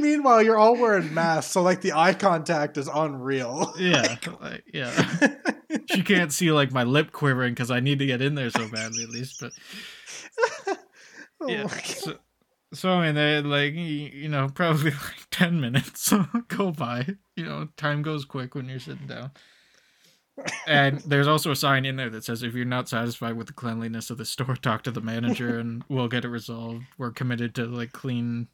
[0.00, 3.74] And meanwhile, you're all wearing masks, so like the eye contact is unreal.
[3.80, 5.36] Yeah, like, yeah.
[5.90, 8.68] She can't see like my lip quivering because I need to get in there so
[8.68, 9.40] badly, at least.
[9.40, 9.52] But
[11.40, 12.16] Oh yeah, so,
[12.74, 16.12] so I mean, they like you know probably like ten minutes
[16.48, 17.06] go by.
[17.36, 19.30] You know, time goes quick when you're sitting down.
[20.66, 23.52] And there's also a sign in there that says, "If you're not satisfied with the
[23.52, 26.84] cleanliness of the store, talk to the manager, and we'll get it resolved.
[26.98, 28.48] We're committed to like clean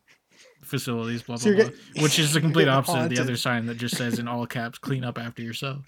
[0.66, 3.66] facilities, blah So blah blah." get- Which is the complete opposite of the other sign
[3.66, 5.84] that just says in all caps, "Clean up after yourself."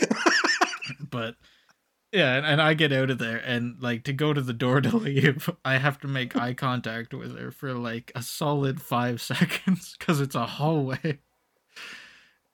[1.10, 1.36] but
[2.12, 4.80] Yeah, and, and I get out of there, and like to go to the door
[4.80, 9.20] to leave, I have to make eye contact with her for like a solid five
[9.22, 11.20] seconds because it's a hallway.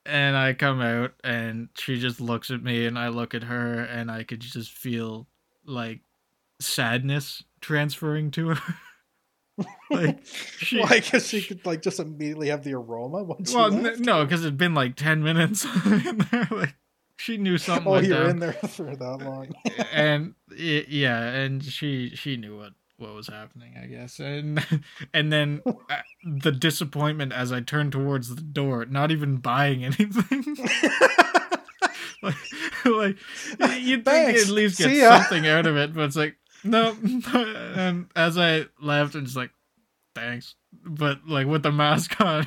[0.04, 3.80] And I come out, and she just looks at me, and I look at her,
[3.80, 5.26] and I could just feel
[5.64, 6.00] like
[6.60, 8.74] sadness transferring to her.
[9.90, 10.18] like
[10.58, 13.54] she, well, I guess she could like just immediately have the aroma once.
[13.54, 16.48] well, n- no, because it'd been like ten minutes in there.
[16.50, 16.74] Like
[17.16, 17.86] she knew something.
[17.90, 18.30] Oh, you're down.
[18.30, 19.48] in there for that long.
[19.92, 24.64] and y- yeah, and she she knew what what was happening, I guess, and
[25.14, 30.56] and then uh, the disappointment as I turned towards the door, not even buying anything.
[32.22, 32.34] like,
[32.84, 33.16] like
[33.80, 36.96] you'd think at least get something out of it, but it's like no.
[37.74, 39.50] and as I left, I'm just like,
[40.14, 40.54] thanks.
[40.84, 42.46] But like with the mask on,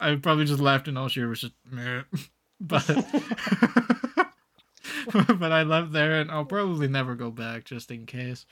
[0.00, 2.02] I probably just laughed and all she was just, meh.
[2.60, 2.86] but
[5.38, 8.46] but I left there, and I'll probably never go back just in case.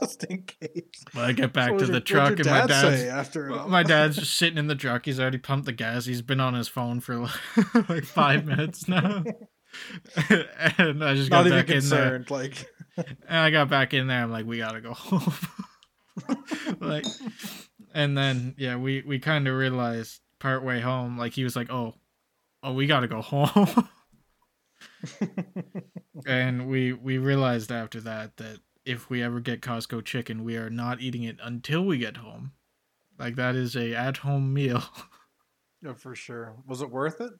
[0.00, 1.04] just in case.
[1.12, 3.50] When I get back So to the your- truck, and your my dad dad's after
[3.50, 5.06] well, my dad's just sitting in the truck.
[5.06, 6.04] He's already pumped the gas.
[6.04, 9.24] He's been on his phone for like, like five minutes now.
[10.28, 12.18] and I just got not even back in there.
[12.18, 12.30] concerned.
[12.30, 14.22] Like, And I got back in there.
[14.22, 15.34] I'm like, we gotta go home.
[16.80, 17.04] like,
[17.94, 21.18] and then yeah, we we kind of realized part way home.
[21.18, 21.94] Like he was like, oh,
[22.62, 23.88] oh, we gotta go home.
[26.26, 30.70] and we we realized after that that if we ever get Costco chicken, we are
[30.70, 32.52] not eating it until we get home.
[33.18, 34.82] Like that is a at home meal.
[35.82, 36.54] yeah, for sure.
[36.66, 37.32] Was it worth it?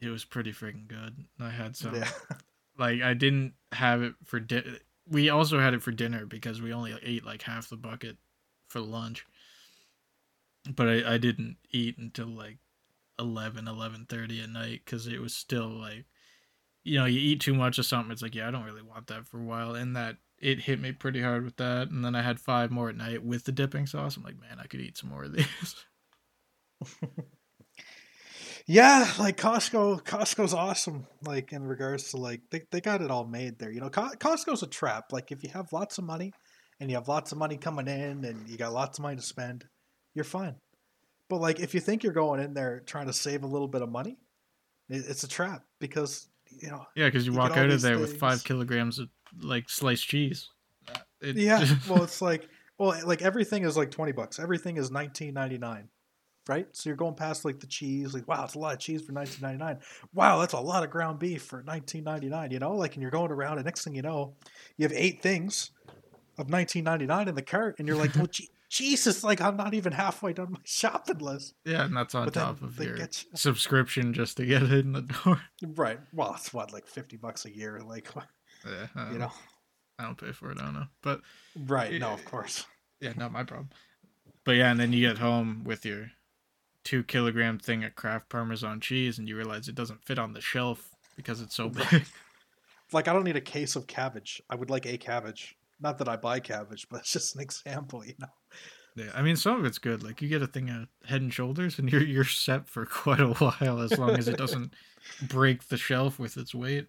[0.00, 1.24] It was pretty freaking good.
[1.40, 1.94] I had some.
[1.94, 2.10] Yeah.
[2.78, 4.78] like I didn't have it for dinner.
[5.08, 8.16] We also had it for dinner because we only ate like half the bucket
[8.68, 9.26] for lunch.
[10.74, 12.58] But I, I didn't eat until like
[13.18, 16.06] 11, 11.30 at night because it was still like,
[16.84, 18.10] you know, you eat too much of something.
[18.10, 19.74] It's like, yeah, I don't really want that for a while.
[19.74, 21.90] And that it hit me pretty hard with that.
[21.90, 24.16] And then I had five more at night with the dipping sauce.
[24.16, 25.84] I'm like, man, I could eat some more of these.
[28.66, 30.02] Yeah, like Costco.
[30.04, 31.06] Costco's awesome.
[31.22, 33.70] Like in regards to like they, they got it all made there.
[33.70, 35.12] You know, Co- Costco's a trap.
[35.12, 36.32] Like if you have lots of money
[36.80, 39.22] and you have lots of money coming in and you got lots of money to
[39.22, 39.66] spend,
[40.14, 40.54] you're fine.
[41.28, 43.82] But like if you think you're going in there trying to save a little bit
[43.82, 44.16] of money,
[44.88, 46.26] it, it's a trap because
[46.62, 46.86] you know.
[46.96, 49.08] yeah, because you, You walk out of there with five kilograms of
[49.42, 50.48] like sliced cheese.
[51.20, 52.48] It Yeah, just- well, it's like
[52.78, 54.38] well, like everything is like twenty bucks.
[54.38, 55.88] Everything is nineteen ninety nine,
[56.48, 56.66] right?
[56.72, 59.12] So you're going past like the cheese, like wow, it's a lot of cheese for
[59.12, 59.78] nineteen ninety nine.
[60.12, 62.50] Wow, that's a lot of ground beef for nineteen ninety nine.
[62.50, 64.34] You know, like, and you're going around, and next thing you know,
[64.76, 65.70] you have eight things
[66.38, 69.56] of nineteen ninety nine in the cart, and you're like, well, gee, Jesus, like I'm
[69.56, 71.54] not even halfway done my shopping list.
[71.64, 74.92] Yeah, and that's on But top of your you- subscription just to get it in
[74.92, 75.40] the door.
[75.76, 76.00] Right.
[76.12, 78.08] Well, it's what like fifty bucks a year, like
[78.66, 79.30] Yeah, you know.
[79.98, 80.58] I don't pay for it.
[80.60, 81.20] I don't know, but
[81.56, 81.92] Right.
[82.00, 82.66] No, of course.
[83.00, 83.68] yeah, not my problem.
[84.44, 86.08] But yeah, and then you get home with your
[86.84, 90.40] two kilogram thing of Kraft Parmesan cheese, and you realize it doesn't fit on the
[90.40, 92.04] shelf because it's so big.
[92.92, 94.42] Like I don't need a case of cabbage.
[94.48, 95.56] I would like a cabbage.
[95.80, 98.28] Not that I buy cabbage, but it's just an example, you know.
[98.96, 100.04] Yeah, I mean some of it's good.
[100.04, 103.20] Like you get a thing of Head and Shoulders, and you're you're set for quite
[103.20, 104.74] a while as long as it doesn't
[105.28, 106.86] break the shelf with its weight.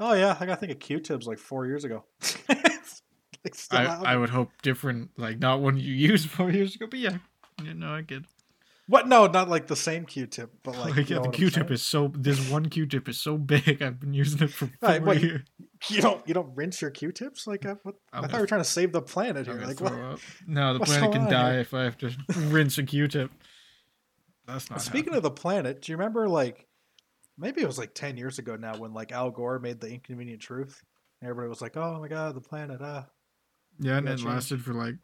[0.00, 2.04] Oh yeah, I got to think of Q-tips like four years ago.
[2.48, 7.00] like I, I would hope different, like not one you used four years ago, but
[7.00, 7.18] yeah,
[7.62, 8.22] you know I get.
[8.88, 9.06] What?
[9.06, 12.10] No, not like the same Q-tip, but like, Like, yeah, the Q-tip is so.
[12.16, 13.82] This one Q-tip is so big.
[13.82, 15.42] I've been using it for four Right, you- years.
[15.88, 18.62] You don't you don't rinse your Q-tips like I, what, I thought we were trying
[18.62, 19.54] to save the planet here.
[19.60, 19.92] Like what?
[19.92, 20.18] up.
[20.46, 21.60] No, the planet can die here?
[21.60, 22.10] if I have to
[22.48, 23.30] rinse a Q-tip.
[24.46, 24.80] That's not.
[24.80, 26.66] Speaking of the planet, do you remember like
[27.36, 30.40] maybe it was like ten years ago now when like Al Gore made the Inconvenient
[30.40, 30.82] Truth?
[31.20, 33.06] And everybody was like, "Oh my god, the planet!" Ah,
[33.78, 34.94] yeah, and it lasted for like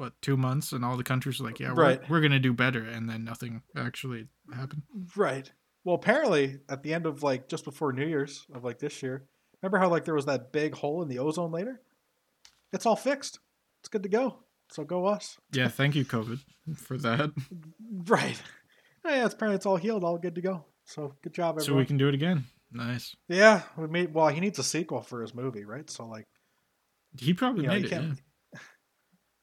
[0.00, 2.00] what two months, and all the countries were like, "Yeah, Right.
[2.08, 4.82] we're, we're gonna do better," and then nothing actually happened.
[5.16, 5.50] right.
[5.84, 9.26] Well, apparently at the end of like just before New Year's of like this year,
[9.62, 11.80] remember how like there was that big hole in the ozone layer?
[12.72, 13.38] It's all fixed.
[13.80, 14.40] It's good to go.
[14.72, 15.36] So go us.
[15.52, 16.38] Yeah, thank you, COVID,
[16.76, 17.30] for that.
[18.06, 18.40] Right.
[19.04, 20.66] Oh, yeah, it's apparently it's all healed, all good to go.
[20.84, 21.64] So good job, everyone.
[21.66, 22.44] So we can do it again.
[22.72, 23.16] Nice.
[23.28, 24.12] Yeah, we made.
[24.14, 25.88] Well, he needs a sequel for his movie, right?
[25.90, 26.26] So like,
[27.18, 27.90] He probably you know, made it.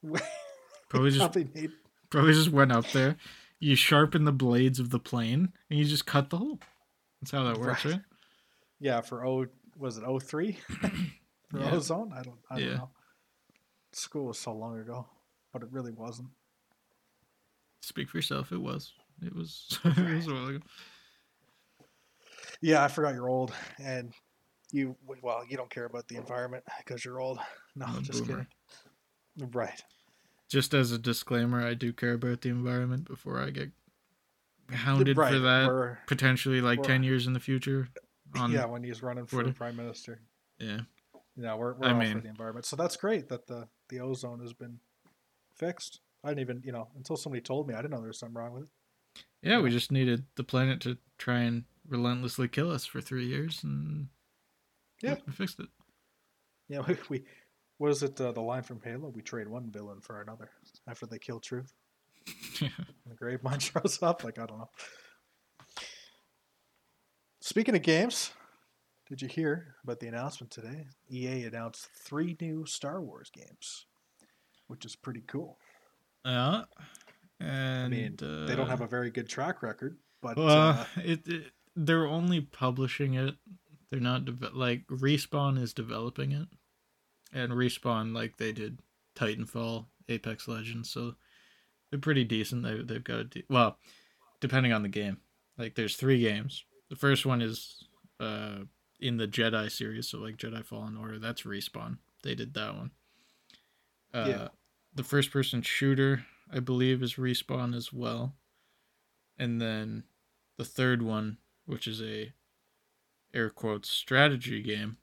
[0.02, 0.20] Yeah.
[0.88, 1.70] Probably just Probably made.
[2.10, 3.16] probably just went up there.
[3.60, 6.60] You sharpen the blades of the plane, and you just cut the hole.
[7.20, 7.94] That's how that works, Right.
[7.94, 8.02] right?
[8.80, 10.52] Yeah, for O was it 03?
[11.50, 11.70] for Yeah.
[11.72, 12.12] ozone?
[12.12, 12.38] I don't.
[12.50, 12.76] I don't Yeah.
[12.76, 12.90] know.
[13.92, 15.06] School was so long ago,
[15.52, 16.28] but it really wasn't.
[17.82, 18.52] Speak for yourself.
[18.52, 18.92] It was.
[19.22, 19.78] It was.
[19.84, 20.58] it was a while ago.
[22.60, 24.12] Yeah, I forgot you're old, and
[24.72, 27.38] You well, you don't care about the environment because you're old.
[27.74, 28.46] No, I'm just boomer.
[29.36, 29.50] kidding.
[29.52, 29.82] Right.
[30.48, 33.70] Just as a disclaimer, I do care about the environment before I get
[34.70, 35.32] hounded right.
[35.32, 35.98] for that.
[36.06, 37.88] Potentially like we're- ten years in the future.
[38.36, 40.20] On yeah, when he's running for prime minister.
[40.58, 40.80] yeah.
[41.40, 42.66] Yeah, we're, we're I all mean- for the environment.
[42.66, 44.80] So that's great that the, the ozone has been
[45.54, 46.00] fixed.
[46.24, 48.34] I didn't even, you know, until somebody told me, I didn't know there was something
[48.36, 48.68] wrong with it.
[49.40, 53.62] Yeah, we just needed the planet to try and relentlessly kill us for three years,
[53.62, 54.08] and
[55.00, 55.14] Yeah.
[55.26, 55.68] we fixed it.
[56.68, 57.24] Yeah, we, we
[57.78, 58.20] what is it?
[58.20, 60.50] Uh, the line from Halo: "We trade one villain for another."
[60.86, 61.72] After they kill Truth,
[62.60, 62.70] and
[63.06, 64.22] the Gravemind shows up.
[64.24, 64.70] Like I don't know.
[67.40, 68.32] Speaking of games,
[69.08, 70.86] did you hear about the announcement today?
[71.10, 73.86] EA announced three new Star Wars games,
[74.66, 75.58] which is pretty cool.
[76.24, 76.64] yeah,
[77.40, 81.26] and I mean, they don't have a very good track record, but Well, uh, it,
[81.26, 83.36] it they're only publishing it.
[83.90, 86.48] They're not deve- like respawn is developing it,
[87.32, 88.80] and respawn like they did
[89.16, 91.14] Titanfall, Apex Legends, so
[91.90, 92.62] they're pretty decent.
[92.62, 93.78] They they've got a de- well,
[94.40, 95.18] depending on the game.
[95.56, 96.64] Like there's three games.
[96.88, 97.84] The first one is
[98.20, 98.60] uh
[99.00, 101.18] in the Jedi series, so like Jedi Fallen Order.
[101.18, 101.98] That's respawn.
[102.22, 102.90] They did that one.
[104.12, 104.48] Uh, Yeah.
[104.94, 108.34] The first person shooter, I believe, is respawn as well.
[109.38, 110.04] And then
[110.56, 112.32] the third one, which is a
[113.32, 114.96] air quotes strategy game,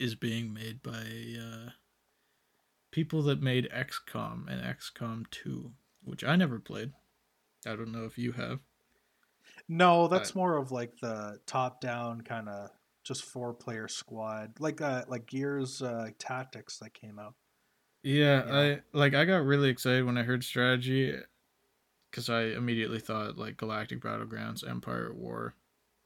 [0.00, 0.90] is being made by
[1.38, 1.70] uh,
[2.90, 5.70] people that made XCOM and XCOM 2,
[6.02, 6.92] which I never played.
[7.66, 8.60] I don't know if you have.
[9.68, 12.70] no, that's more of like the top-down kind of
[13.04, 17.34] just four-player squad, like uh, like Gears uh, Tactics that came out.
[18.02, 18.58] Yeah, Yeah.
[18.58, 21.14] I like I got really excited when I heard strategy
[22.12, 25.54] cuz I immediately thought like Galactic Battlegrounds, Empire at War,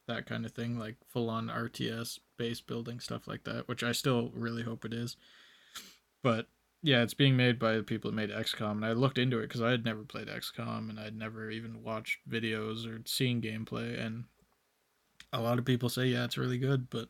[0.07, 3.93] that kind of thing, like full on RTS base building stuff like that, which I
[3.93, 5.17] still really hope it is.
[6.23, 6.49] But
[6.83, 9.49] yeah, it's being made by the people that made XCOM and I looked into it
[9.51, 13.99] cuz I had never played XCOM and I'd never even watched videos or seen gameplay
[13.99, 14.25] and
[15.33, 17.09] a lot of people say yeah, it's really good, but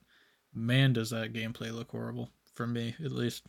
[0.53, 3.45] man does that gameplay look horrible for me at least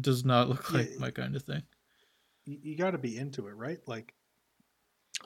[0.00, 1.62] does not look Yeah, like my kind of thing.
[2.46, 3.78] You, you got to be into it, right?
[3.86, 4.14] Like,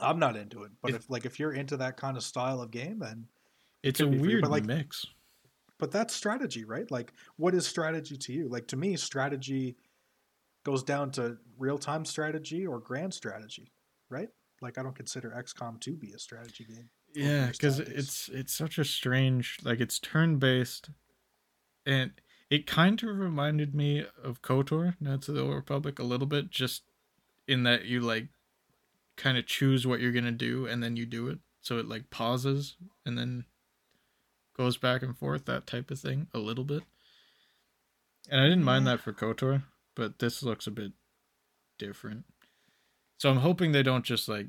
[0.00, 2.60] I'm not into it, but If- if like if you're into that kind of style
[2.60, 3.28] of game, then
[3.82, 5.06] It's a weird but, like, mix.
[5.78, 6.90] but that's strategy, right?
[6.90, 8.48] Like, what is strategy to you?
[8.48, 9.76] Like to me, strategy
[10.64, 13.72] goes down to real time strategy or grand strategy,
[14.08, 14.28] right?
[14.60, 16.90] Like I don't consider XCOM to be a strategy game.
[17.14, 20.90] Yeah, because it's it's such a strange like it's turn based,
[21.84, 22.12] and
[22.50, 26.50] it kind of reminded me of Kotor, Knights of the Old Republic, a little bit,
[26.50, 26.82] just
[27.48, 28.28] in that you like
[29.16, 32.10] kind of choose what you're gonna do and then you do it, so it like
[32.10, 33.44] pauses and then
[34.60, 36.82] goes back and forth, that type of thing, a little bit.
[38.28, 39.62] And I didn't mind that for Kotor,
[39.96, 40.92] but this looks a bit
[41.78, 42.26] different.
[43.16, 44.48] So I'm hoping they don't just like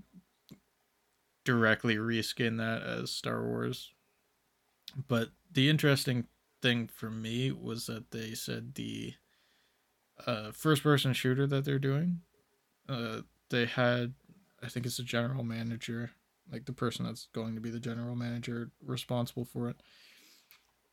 [1.45, 3.93] directly reskin that as Star Wars.
[5.07, 6.27] But the interesting
[6.61, 9.13] thing for me was that they said the
[10.27, 12.19] uh, first person shooter that they're doing,
[12.89, 14.13] uh, they had,
[14.61, 16.11] I think it's a general manager,
[16.51, 19.77] like the person that's going to be the general manager responsible for it.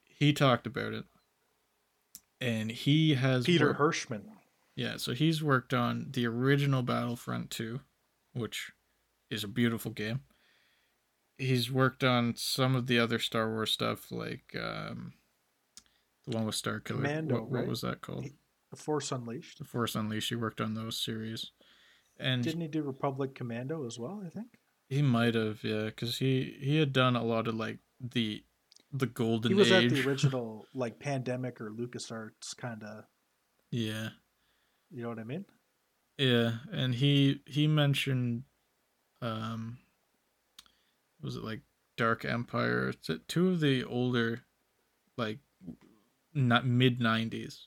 [0.05, 1.05] He talked about it.
[2.41, 4.23] And he has Peter worked- Hirschmann.
[4.77, 7.81] yeah, so he's worked on the original Battlefront 2,
[8.33, 8.71] which
[9.31, 10.21] is a beautiful game.
[11.37, 15.15] He's worked on some of the other Star Wars stuff, like um,
[16.27, 17.01] the one with Star Killer.
[17.01, 17.69] Commando, what, what right?
[17.69, 18.27] was that called?
[18.71, 19.59] The Force Unleashed.
[19.59, 20.29] The Force Unleashed.
[20.29, 21.53] He worked on those series,
[22.19, 24.23] and Didn't he do Republic Commando as well?
[24.27, 27.79] I think he might have, yeah, because he he had done a lot of like
[28.01, 28.45] the
[28.93, 29.93] the golden he was age.
[29.93, 33.05] at the original like Pandemic or LucasArts kind of.
[33.71, 34.11] yeah,
[34.91, 35.45] You know what I mean?
[36.17, 38.45] Yeah, and he he mentioned
[39.21, 39.79] um
[41.21, 41.61] was it like
[41.97, 42.89] Dark Empire?
[42.91, 44.45] It's two of the older
[45.17, 45.39] like
[46.35, 47.65] not mid 90s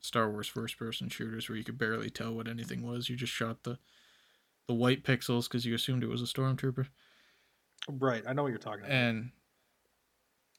[0.00, 3.08] Star Wars first person shooters where you could barely tell what anything was.
[3.08, 3.78] You just shot the
[4.70, 6.86] the white pixels cuz you assumed it was a stormtrooper.
[7.88, 8.22] Right.
[8.24, 8.92] I know what you're talking about.
[8.92, 9.32] And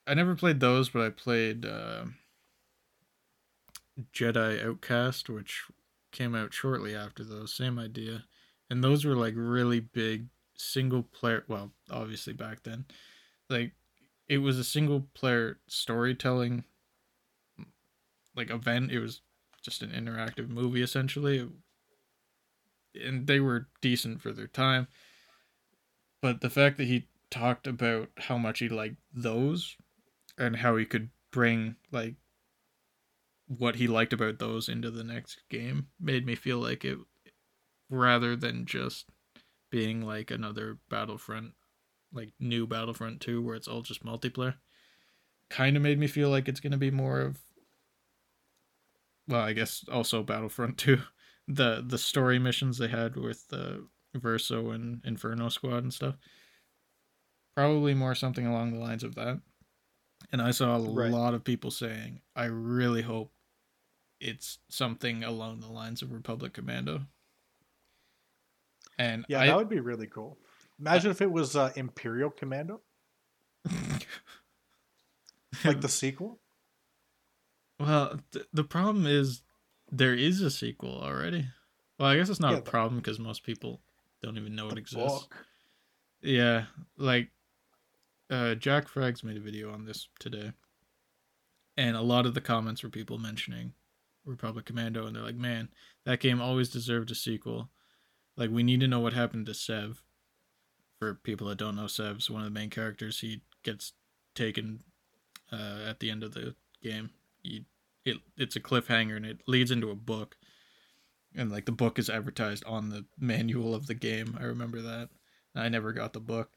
[0.06, 2.06] I never played those, but I played uh,
[4.14, 5.64] Jedi Outcast, which
[6.12, 7.54] came out shortly after those.
[7.54, 8.26] Same idea,
[8.70, 11.46] and those were like really big single player.
[11.48, 12.86] Well, obviously back then,
[13.50, 13.72] like
[14.28, 16.66] it was a single player storytelling
[18.36, 18.92] like event.
[18.92, 19.22] It was
[19.64, 21.48] just an interactive movie essentially,
[22.96, 24.88] and they were decent for their time.
[26.22, 29.78] But the fact that he talked about how much he liked those
[30.38, 32.16] and how he could bring like
[33.48, 36.98] what he liked about those into the next game made me feel like it
[37.90, 39.06] rather than just
[39.70, 41.54] being like another Battlefront
[42.14, 44.56] like new Battlefront 2 where it's all just multiplayer
[45.50, 47.40] kind of made me feel like it's going to be more of
[49.28, 50.98] well, I guess also Battlefront 2
[51.48, 53.88] the the story missions they had with the
[54.18, 56.16] Versio and Inferno Squad and stuff.
[57.56, 59.42] Probably more something along the lines of that.
[60.32, 61.12] And I saw a right.
[61.12, 63.32] lot of people saying, I really hope
[64.20, 67.02] it's something along the lines of Republic Commando.
[68.98, 70.38] And yeah, I, that would be really cool.
[70.80, 72.82] Imagine I, if it was uh, Imperial Commando,
[75.66, 76.40] like the sequel.
[77.80, 79.42] Well, th- the problem is
[79.92, 81.48] there is a sequel already.
[82.00, 83.82] Well, I guess it's not yeah, a problem because most people
[84.24, 85.20] don't even know it exists.
[85.20, 85.46] Book.
[86.22, 86.66] Yeah,
[86.98, 87.30] like
[88.30, 90.54] uh, Jack Frags made a video on this today,
[91.78, 93.74] and a lot of the comments were people mentioning
[94.26, 95.70] Republic Commando, and they're like, "Man,
[96.06, 97.70] that game always deserved a sequel.
[98.38, 100.02] Like, we need to know what happened to Sev.
[101.00, 103.20] For people that don't know, Sev's one of the main characters.
[103.20, 103.94] He gets
[104.36, 104.84] taken
[105.52, 107.10] uh, at the end of the game.
[107.42, 107.66] He,
[108.06, 110.38] it it's a cliffhanger, and it leads into a book,
[111.36, 114.38] and like the book is advertised on the manual of the game.
[114.40, 115.10] I remember that.
[115.56, 116.50] I never got the book,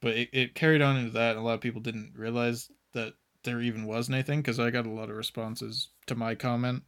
[0.00, 1.36] but it, it carried on into that.
[1.36, 3.14] And a lot of people didn't realize that
[3.44, 6.82] there even was anything because I got a lot of responses to my comment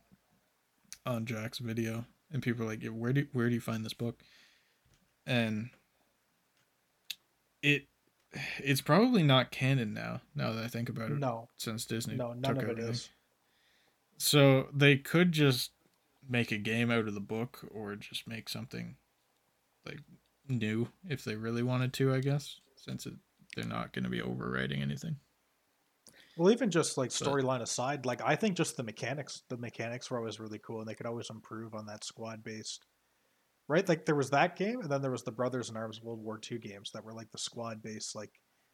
[1.07, 4.22] on Jack's video, and people were like, "Where do where do you find this book?"
[5.26, 5.70] And
[7.62, 7.89] it
[8.59, 10.20] it's probably not canon now.
[10.34, 13.09] Now that I think about it, no, since Disney no, none of it is.
[14.18, 15.72] So they could just
[16.28, 18.97] make a game out of the book, or just make something
[19.84, 19.99] like
[20.49, 22.14] new if they really wanted to.
[22.14, 23.14] I guess since it,
[23.55, 25.16] they're not going to be overwriting anything.
[26.37, 30.18] Well, even just like storyline aside, like I think just the mechanics, the mechanics were
[30.18, 32.84] always really cool, and they could always improve on that squad based.
[33.69, 36.23] Right, like there was that game, and then there was the Brothers in Arms World
[36.23, 38.31] War II games that were like the squad based, like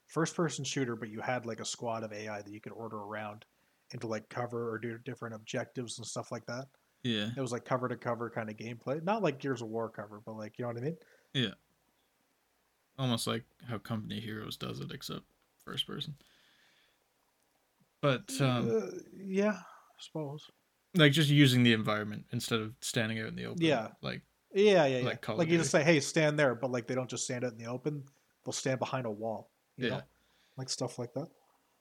[0.07, 2.99] first person shooter, but you had like a squad of AI that you could order
[2.99, 3.47] around
[3.93, 6.67] into like cover or do different objectives and stuff like that.
[7.05, 9.89] Yeah, it was like cover to cover kind of gameplay, not like Gears of War
[9.89, 10.97] cover, but like you know what I mean.
[11.33, 11.55] Yeah,
[12.99, 15.23] almost like how Company Heroes does it, except
[15.65, 16.15] first person.
[18.03, 20.51] But um, uh, yeah, I suppose.
[20.95, 23.63] Like just using the environment instead of standing out in the open.
[23.63, 23.89] Yeah.
[24.03, 24.21] Like
[24.55, 25.05] yeah, yeah, yeah.
[25.05, 27.53] Like, like you just say, "Hey, stand there," but like they don't just stand out
[27.53, 28.05] in the open;
[28.45, 29.51] they'll stand behind a wall.
[29.77, 29.89] yeah.
[29.89, 30.03] Know?
[30.57, 31.29] Like stuff like that.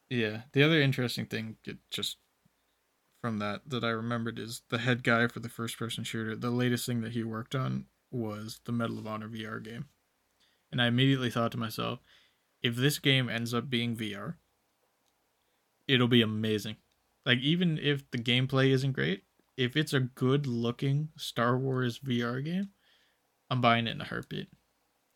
[0.09, 0.41] Yeah.
[0.53, 1.57] The other interesting thing,
[1.89, 2.17] just
[3.21, 6.35] from that that I remembered is the head guy for the first person shooter.
[6.35, 9.85] The latest thing that he worked on was the Medal of Honor VR game,
[10.71, 11.99] and I immediately thought to myself,
[12.61, 14.35] if this game ends up being VR,
[15.87, 16.77] it'll be amazing.
[17.25, 19.23] Like even if the gameplay isn't great,
[19.57, 22.69] if it's a good looking Star Wars VR game,
[23.49, 24.47] I'm buying it in a heartbeat.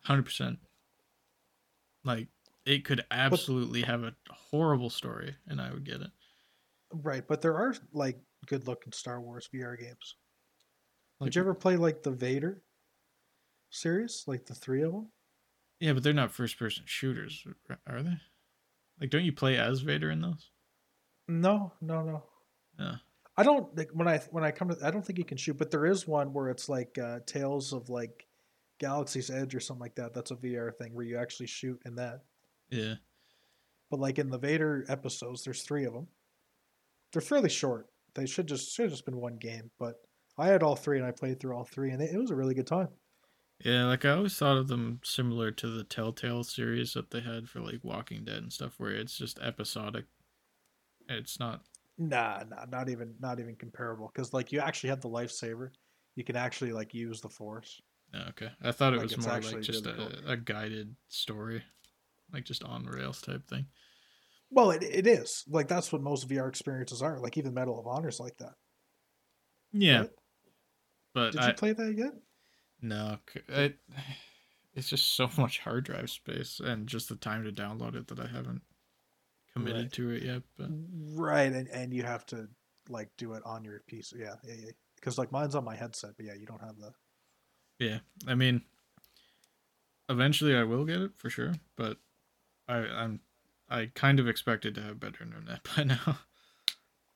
[0.07, 0.57] 100%.
[2.03, 2.27] Like
[2.65, 6.11] it could absolutely have a horrible story and I would get it.
[6.91, 10.15] Right, but there are like good looking Star Wars VR games.
[11.19, 12.61] Like, Did you ever play like the Vader
[13.69, 15.07] series, like the three of them?
[15.79, 17.45] Yeah, but they're not first person shooters,
[17.87, 18.17] are they?
[18.99, 20.51] Like, don't you play as Vader in those?
[21.27, 22.23] No, no, no.
[22.79, 22.95] Yeah.
[23.37, 25.57] I don't like when I when I come to I don't think you can shoot,
[25.57, 28.27] but there is one where it's like uh, Tales of like
[28.79, 30.13] Galaxy's Edge or something like that.
[30.13, 32.21] That's a VR thing where you actually shoot in that.
[32.69, 32.95] Yeah.
[33.91, 36.07] But like in the Vader episodes, there's three of them.
[37.11, 37.87] They're fairly short.
[38.13, 39.95] They should just should have just been one game, but
[40.37, 42.35] I had all three and I played through all three, and it, it was a
[42.35, 42.89] really good time.
[43.63, 47.47] Yeah, like I always thought of them similar to the Telltale series that they had
[47.47, 50.05] for like Walking Dead and stuff, where it's just episodic
[51.07, 51.61] it's not.
[51.97, 54.11] Nah, nah, not even not even comparable.
[54.13, 55.69] Because like you actually have the lightsaber,
[56.15, 57.81] you can actually like use the force.
[58.13, 61.63] Oh, okay, I thought it like, was more like just a, a guided story,
[62.33, 63.67] like just on rails type thing.
[64.51, 67.19] Well, it, it is like that's what most VR experiences are.
[67.19, 68.53] Like even Medal of Honor is like that.
[69.71, 70.09] Yeah, right?
[71.13, 72.13] but did I, you play that yet?
[72.81, 73.17] No,
[73.47, 73.77] it,
[74.73, 78.19] it's just so much hard drive space and just the time to download it that
[78.19, 78.61] I haven't
[79.55, 79.91] committed right.
[79.93, 80.41] to it yet.
[80.57, 80.69] But
[81.15, 82.47] right, and and you have to
[82.89, 84.13] like do it on your piece.
[84.15, 84.71] Yeah, yeah, yeah.
[84.95, 86.91] Because like mine's on my headset, but yeah, you don't have the.
[87.79, 88.61] Yeah, I mean,
[90.09, 91.97] eventually I will get it for sure, but
[92.67, 93.19] I I'm
[93.69, 96.19] I kind of expected to have better internet by now,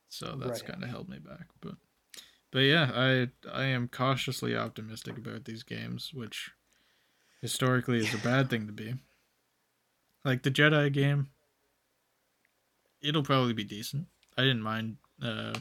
[0.10, 0.72] so that's right.
[0.72, 1.48] kind of held me back.
[1.62, 1.76] But
[2.52, 6.52] but yeah, I I am cautiously optimistic about these games, which
[7.42, 8.96] historically is a bad thing to be.
[10.26, 11.30] Like the Jedi game,
[13.02, 14.08] it'll probably be decent.
[14.38, 15.54] I didn't mind uh,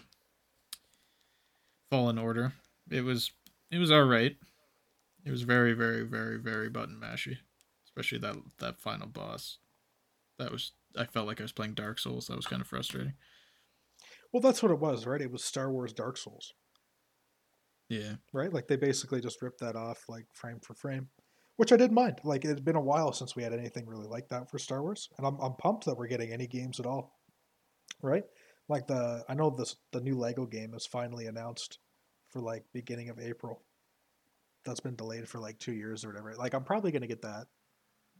[1.90, 2.52] Fallen Order.
[2.90, 3.32] It was
[3.70, 4.36] it was all right.
[5.24, 7.36] It was very very very very button mashy,
[7.86, 9.58] especially that that final boss.
[10.38, 12.26] That was I felt like I was playing Dark Souls.
[12.26, 13.14] That was kind of frustrating.
[14.32, 15.20] Well, that's what it was, right?
[15.20, 16.52] It was Star Wars Dark Souls,
[17.88, 18.16] Yeah.
[18.32, 18.52] right?
[18.52, 21.08] Like they basically just ripped that off like frame for frame,
[21.56, 22.20] which I didn't mind.
[22.24, 25.08] Like it's been a while since we had anything really like that for Star Wars,
[25.18, 27.17] and I'm I'm pumped that we're getting any games at all,
[28.02, 28.24] right?
[28.68, 31.78] Like the I know this the new Lego game is finally announced
[32.28, 33.62] for like beginning of April.
[34.64, 36.34] That's been delayed for like two years or whatever.
[36.36, 37.46] Like I'm probably gonna get that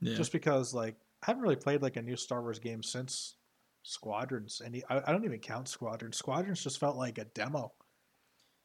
[0.01, 0.15] Yeah.
[0.15, 3.37] just because like I haven't really played like a new Star Wars game since
[3.83, 6.17] Squadrons, and I, I don't even count Squadrons.
[6.17, 7.73] Squadrons just felt like a demo.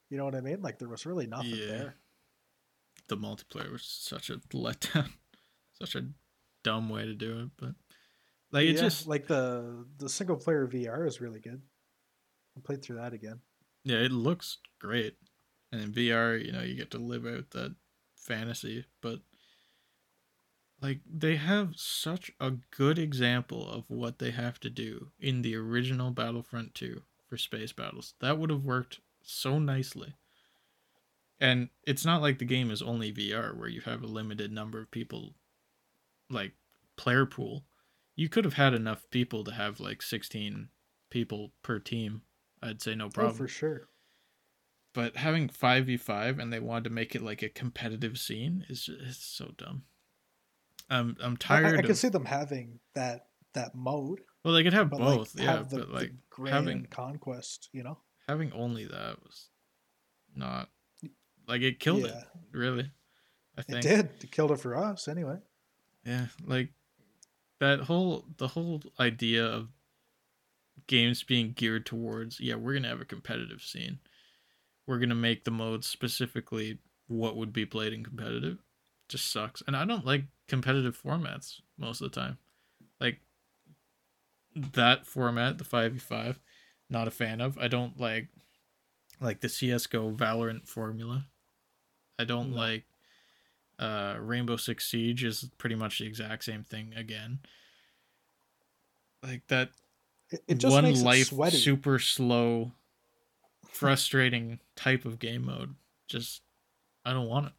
[0.09, 0.61] You know what I mean?
[0.61, 1.65] Like there was really nothing Yeah.
[1.67, 1.95] there.
[3.07, 5.09] the multiplayer was such a letdown.
[5.73, 6.05] such a
[6.63, 7.75] dumb way to do it, but
[8.53, 11.61] like it yeah, just like the the single player VR is really good.
[12.55, 13.41] I played through that again.
[13.83, 15.17] yeah, it looks great.
[15.71, 17.75] And in VR, you know, you get to live out that
[18.15, 19.19] fantasy, but
[20.81, 25.55] like they have such a good example of what they have to do in the
[25.55, 28.13] original Battlefront 2 for space battles.
[28.21, 30.13] That would have worked so nicely.
[31.39, 34.79] And it's not like the game is only VR where you have a limited number
[34.79, 35.33] of people
[36.29, 36.53] like
[36.97, 37.65] player pool.
[38.15, 40.69] You could have had enough people to have like 16
[41.09, 42.21] people per team.
[42.61, 43.87] I'd say no Oh, problem for sure.
[44.93, 49.01] but having 5v5 and they wanted to make it like a competitive scene is just,
[49.01, 49.83] it's so dumb
[50.89, 54.53] i'm i'm I- I, tired I, of can see them having that that mode, well
[54.53, 56.11] they could have both like yeah have the, but like
[56.47, 57.69] having- conquest.
[57.73, 57.97] You know?
[58.27, 59.49] having only that was
[60.35, 60.69] not
[61.47, 62.19] like it killed yeah,
[62.51, 62.91] it really
[63.57, 64.09] i it did.
[64.21, 65.37] It killed it for us anyway.
[66.05, 66.69] yeah like
[67.59, 69.69] that whole the whole idea of
[70.87, 73.99] games being geared towards yeah we're gonna have a competitive scene.
[74.87, 78.57] We're gonna make the modes specifically what would be played in competitive.
[79.09, 79.61] Just sucks.
[79.67, 82.37] And i don't like competitive formats most of the time.
[82.99, 83.19] Like
[84.55, 86.37] that format the 5v5
[86.89, 87.57] not a fan of.
[87.57, 88.27] I don't like
[89.19, 91.27] like the csgo valorant formula.
[92.19, 92.57] I don't No.
[92.57, 92.85] like
[93.83, 97.39] uh rainbow six siege is pretty much the exact same thing again.
[99.21, 99.71] Like that
[100.29, 102.73] It, it just one life super slow
[103.67, 105.75] frustrating type of game mode.
[106.07, 106.43] Just
[107.05, 107.53] i don't want it.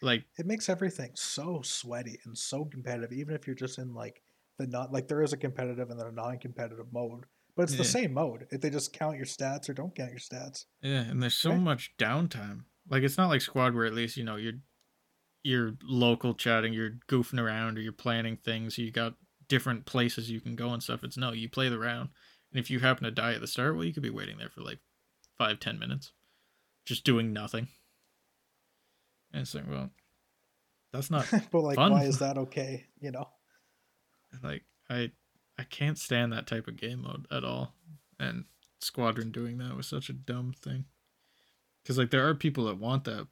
[0.00, 4.22] Like it makes everything so sweaty and so competitive even if you're just in like
[4.58, 7.26] the not like there is a competitive and then a non-competitive mode
[7.56, 8.46] but it's the same mode.
[8.52, 10.66] If they just count your stats or don't count your stats.
[10.80, 11.60] Yeah and there's so Right.
[11.60, 14.60] much downtime like it's not like squad where at least you know you're
[15.42, 19.14] you're local chatting you're goofing around or you're planning things you got
[19.48, 21.02] different places you can go and stuff.
[21.02, 22.10] It's no you play the round.
[22.52, 24.50] And if you happen to die at the start well you could be waiting there
[24.50, 24.78] for like
[25.36, 26.12] five ten minutes
[26.84, 27.68] just doing nothing.
[29.32, 29.90] And it's like well
[30.92, 31.92] that's not but like Fun.
[31.92, 33.28] why is that okay you know?
[34.42, 35.10] Like i
[35.58, 37.74] i can't stand that type of game mode at all.
[38.20, 38.44] And
[38.80, 40.86] squadron doing that was such a dumb thing
[41.88, 43.26] because like there are people that want that.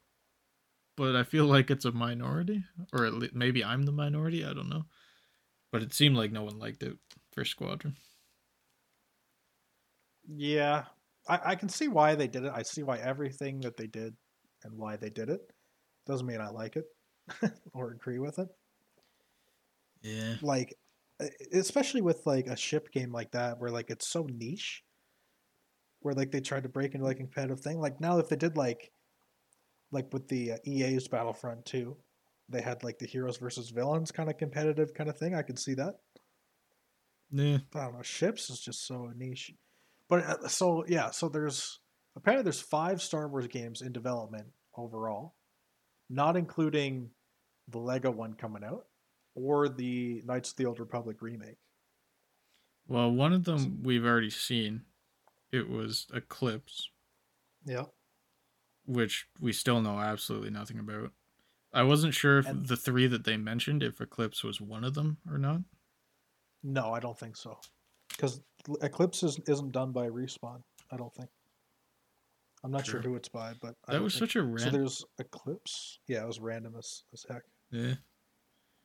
[0.95, 4.51] But i feel like it's a minority or at least maybe i'm the minority i
[4.51, 4.85] don't know.
[5.71, 6.97] But it seemed like no one liked it
[7.33, 7.95] for squadron.
[10.27, 10.85] Yeah
[11.29, 14.15] I, I can see why they did it i see why everything that they did
[14.63, 15.41] and why they did it
[16.07, 16.85] doesn't mean i like it
[17.73, 18.47] or agree with it.
[20.01, 20.35] Yeah.
[20.41, 20.73] Like
[21.53, 24.83] especially with like a ship game like that where like it's so niche
[26.01, 28.35] where like they tried to break into like a competitive thing like now if they
[28.35, 28.91] did like
[29.91, 31.95] like with the uh, ea's battlefront 2
[32.49, 35.59] they had like the heroes versus villains kind of competitive kind of thing i could
[35.59, 35.95] see that.
[37.31, 37.57] Yeah.
[37.75, 39.51] I don't know ships is just so niche.
[40.09, 41.79] But uh, so yeah so there's
[42.15, 45.35] apparently there's five star wars games in development overall
[46.09, 47.09] not including
[47.67, 48.85] the lego one coming out
[49.35, 51.57] or the knights of the old republic remake.
[52.87, 54.83] Well one of them we've already seen
[55.51, 56.89] it was eclipse
[57.65, 57.85] yeah
[58.85, 61.11] which we still know absolutely nothing about.
[61.73, 64.93] I wasn't sure if And- the three that they mentioned, if Eclipse was one of
[64.93, 65.59] them or not.
[66.63, 67.59] No, I don't think so.
[68.07, 68.39] Because
[68.81, 70.63] Eclipse is, isn't done by Respawn.
[70.89, 71.29] I don't think.
[72.63, 73.11] I'm not sure Sure.
[73.11, 75.99] who it's by, but I That was think- such a So there's Eclipse.
[76.07, 77.43] Yeah, it was random as, as heck.
[77.71, 77.95] yeah,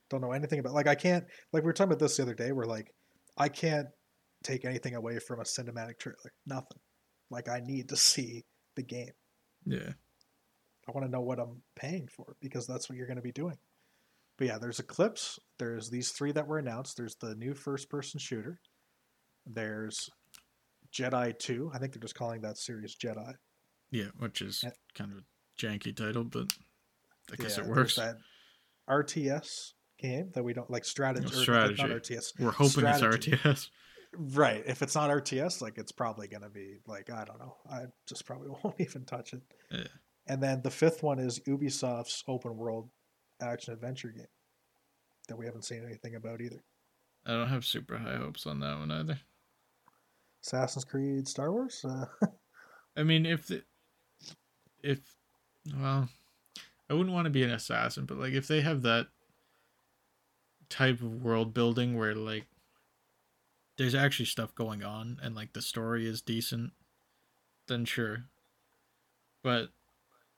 [0.09, 0.75] Don't know anything about.
[0.75, 1.25] Like I can't.
[1.53, 2.51] Like we were talking about this the other day.
[2.51, 2.93] Where like
[3.39, 3.87] I can't
[4.45, 6.33] take anything away from a cinematic trailer.
[6.47, 6.79] Nothing.
[7.31, 8.45] Like I need to see
[8.77, 9.13] the game.
[9.67, 9.93] yeah,
[10.89, 13.33] I want to know what I'm paying for because that's what you're going to be
[13.33, 13.57] doing.
[14.39, 15.39] But yeah, there's Eclipse.
[15.59, 16.97] There's these three that were announced.
[16.97, 18.61] There's the new first person shooter.
[19.47, 20.09] There's
[20.93, 21.71] Jedi Two.
[21.75, 23.35] I think they're just calling that series Jedi.
[23.91, 24.71] Yeah, which is Yeah.
[24.95, 25.23] kind of a
[25.61, 26.53] janky title, but
[27.31, 27.97] I guess Yeah, it works.
[27.97, 28.17] That
[28.89, 31.27] RTS game that we don't like strategy.
[31.31, 31.83] No, or, strategy.
[31.83, 32.33] Not RTS.
[32.39, 33.33] We're hoping strategy.
[33.33, 33.71] it's RTS.
[34.17, 34.63] Right.
[34.67, 37.57] If it's not RTS, like it's probably gonna be like I don't know.
[37.71, 39.43] I just probably won't even touch it.
[39.71, 39.85] Yeah.
[40.27, 42.89] And then the fifth one is Ubisoft's open world
[43.41, 44.27] action adventure game
[45.29, 46.63] that we haven't seen anything about either.
[47.27, 49.19] I don't have super high hopes on that one either.
[50.45, 51.85] Assassin's Creed, Star Wars.
[51.85, 52.07] Uh,
[52.97, 53.63] I mean, if the,
[54.83, 54.99] if
[55.77, 56.09] well,
[56.91, 59.07] I wouldn't want to be an assassin, but like if they have that
[60.69, 62.47] type of world building where like
[63.83, 66.71] there's actually stuff going on and like the story is decent,
[67.67, 68.27] then sure.
[69.43, 69.71] But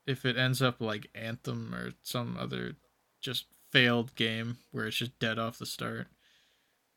[0.07, 2.77] if it ends up like Anthem or some other
[3.21, 6.07] just failed game where it's just dead off the start,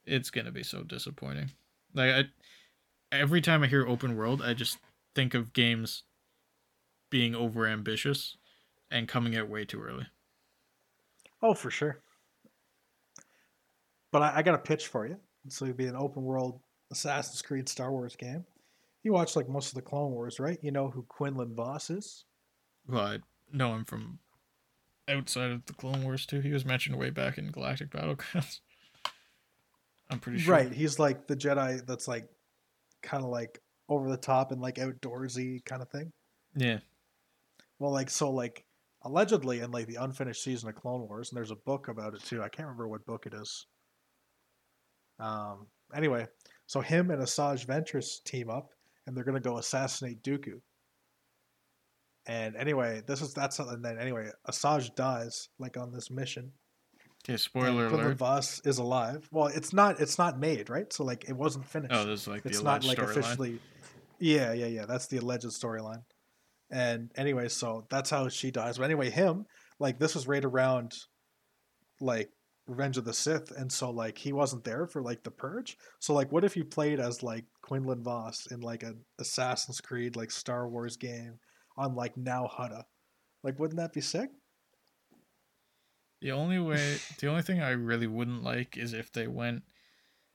[0.05, 1.51] it's gonna be so disappointing.
[1.93, 2.23] Like I,
[3.11, 4.77] every time I hear open world, I just
[5.13, 6.03] think of games
[7.09, 8.37] being over ambitious
[8.89, 10.07] and coming out way too early.
[11.41, 11.99] oh, for sure.
[14.13, 15.17] But I, I got a pitch for you.
[15.51, 16.59] So it'd be an open world
[16.91, 18.45] Assassin's Creed Star Wars game.
[19.03, 20.59] You watch like most of the Clone Wars, right?
[20.61, 22.25] You know who Quinlan Vos is.
[22.87, 23.19] Well, I
[23.53, 24.19] know him from
[25.07, 26.41] outside of the Clone Wars too.
[26.41, 28.59] He was mentioned way back in Galactic Battlegrounds.
[30.09, 30.53] I'm pretty sure.
[30.53, 30.71] Right.
[30.71, 32.27] He's like the Jedi that's like
[33.01, 36.11] kind of like over the top and like outdoorsy kind of thing.
[36.55, 36.79] Yeah.
[37.79, 38.65] Well, like so, like
[39.03, 42.23] allegedly in like the unfinished season of Clone Wars, and there's a book about it
[42.23, 42.41] too.
[42.41, 43.67] I can't remember what book it is.
[45.19, 45.67] Um.
[45.95, 46.27] Anyway,
[46.65, 48.71] so him and Asajj Ventress team up,
[49.05, 50.61] and they're gonna go assassinate Dooku.
[52.25, 56.51] And anyway, this is that's and then anyway, Asajj dies like on this mission.
[57.23, 57.33] Okay.
[57.33, 58.17] and Spoiler alert.
[58.17, 59.27] Vos is alive.
[59.31, 59.99] Well, it's not.
[59.99, 60.91] It's not made right.
[60.93, 63.59] So like, it wasn't finished Oh, this is like it's the not like officially
[64.19, 66.03] yeah yeah yeah that's the alleged storyline
[66.71, 69.45] and anyway so that's how she dies but anyway him
[69.79, 70.95] like this was right around
[72.01, 72.29] like
[72.67, 76.13] revenge of the sith and so like he wasn't there for like the purge so
[76.13, 80.29] like what if you played as like quinlan vos in like an assassin's creed like
[80.29, 81.39] star wars game
[81.77, 82.83] on like Nal Hutta
[83.43, 84.29] like wouldn't that be sick
[86.21, 89.63] The only way, the only thing I really wouldn't like is if they went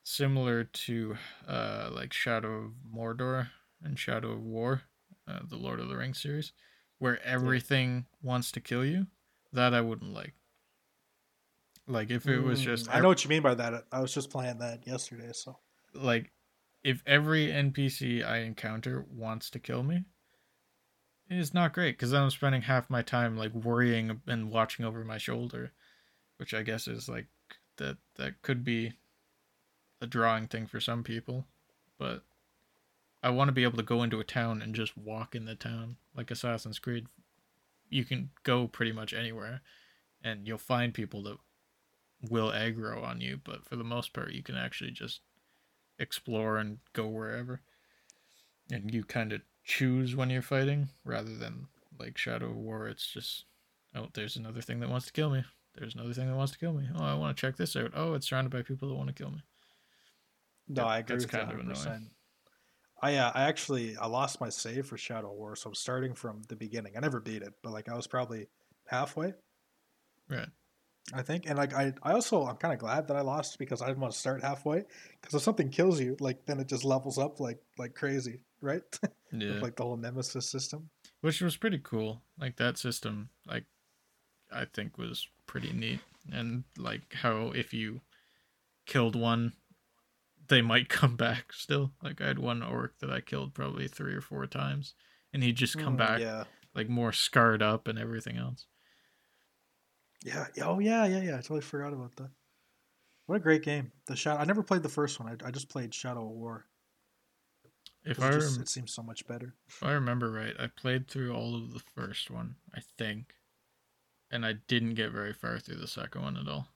[0.05, 1.16] similar to
[1.47, 3.49] uh like Shadow of Mordor
[3.83, 4.83] and Shadow of War,
[5.28, 6.53] uh, the Lord of the Rings series,
[6.99, 9.07] where everything wants to kill you.
[9.53, 10.35] That I wouldn't like.
[11.93, 14.12] Like if it was Mm, just i know what you mean by that i was
[14.12, 15.59] just playing that yesterday so
[15.95, 16.32] like
[16.84, 20.05] if every NPC I encounter wants to kill me,
[21.28, 25.05] it's not great because then I'm spending half my time like worrying and watching over
[25.05, 25.72] my shoulder,
[26.38, 27.26] which I guess is like
[27.76, 28.95] that that could be
[30.01, 31.47] a drawing thing for some people,
[31.99, 32.24] but
[33.22, 35.55] I want to be able to go into a town and just walk in the
[35.55, 37.07] town like Assassin's Creed.
[37.88, 39.61] You can go pretty much anywhere,
[40.24, 41.38] and you'll find people that
[42.30, 45.20] will aggro on you, but for the most part, you can actually just
[45.98, 47.60] explore and go wherever.
[48.70, 51.66] And you kind of choose when you're fighting rather than
[51.98, 52.88] like Shadow of War.
[52.88, 53.44] It's just,
[53.94, 55.44] oh, there's another thing that wants to kill me.
[55.74, 56.88] There's another thing that wants to kill me.
[56.94, 57.92] Oh, I want to check this out.
[57.94, 59.42] Oh, it's surrounded by people that want to kill me.
[60.68, 62.10] No, That- I agree that's kind of annoying.
[63.04, 66.42] I uh, I actually I lost my save for Shadow War, so I'm starting from
[66.48, 66.96] the beginning.
[66.96, 68.46] I never beat it, but like I was probably
[68.86, 69.34] halfway,
[70.28, 70.48] Right.
[71.12, 71.46] I think.
[71.46, 74.00] And like I I also I'm kind of glad that I lost because I didn't
[74.00, 74.84] want to start halfway
[75.20, 78.82] because if something kills you, like then it just levels up like like crazy, right?
[79.34, 79.55] Yeah.
[79.55, 80.90] With, like the whole nemesis system.
[81.22, 82.22] Which was pretty cool.
[82.38, 83.64] Like that system, like
[84.53, 86.00] I think was pretty neat.
[86.30, 88.03] And like how if you
[88.86, 89.55] killed one,
[90.48, 91.92] they might come back still.
[92.03, 94.94] Like I had one orc that I killed probably three or four times,
[95.32, 96.44] and he'd just come Mm, back Yeah.
[96.74, 98.66] like more scarred up and everything else.
[100.24, 100.46] Yeah.
[100.62, 101.34] Oh yeah, yeah, yeah.
[101.34, 102.30] I totally forgot about that.
[103.26, 103.92] What a great game.
[104.06, 104.40] The Shadow.
[104.40, 105.28] I never played the first one.
[105.28, 106.66] I, I just played Shadow of War.
[108.04, 109.54] If I it, just, it seems so much better.
[109.68, 113.34] if I remember right, I played through all of the first one, I think,
[114.30, 116.66] and I didn't get very far through the second one at all.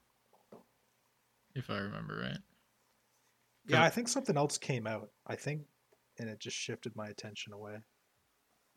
[1.53, 2.39] If I remember right.
[3.67, 5.09] Yeah, I think something else came out.
[5.25, 5.63] I think,
[6.17, 7.79] and it just shifted my attention away.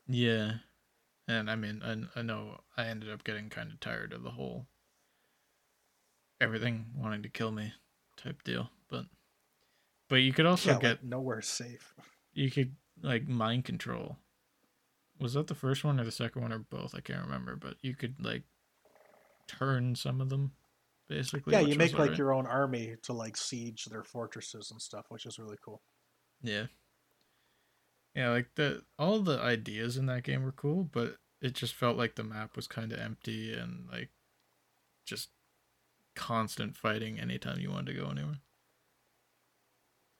[0.08, 0.54] Yeah.
[1.30, 4.32] And I mean, I, I know I ended up getting kind of tired of the
[4.32, 4.66] whole
[6.40, 7.72] everything wanting to kill me
[8.16, 8.68] type deal.
[8.88, 9.04] But
[10.08, 11.94] but you could also yeah, get like, nowhere safe.
[12.34, 14.16] you could like mind control.
[15.20, 16.96] Was that the first one or the second one or both?
[16.96, 18.42] I can't remember, but you could like
[19.46, 20.50] turn some of them
[21.08, 21.52] basically.
[21.52, 22.18] Yeah, you make like alright.
[22.18, 25.80] your own army to like siege their fortresses and stuff, which is really cool.
[26.42, 26.66] Yeah.
[28.20, 31.96] Yeah, like the all the ideas in that game were cool, but it just felt
[31.96, 34.10] like the map was kind of empty and like
[35.06, 35.30] just
[36.14, 38.40] constant fighting anytime you wanted to go anywhere.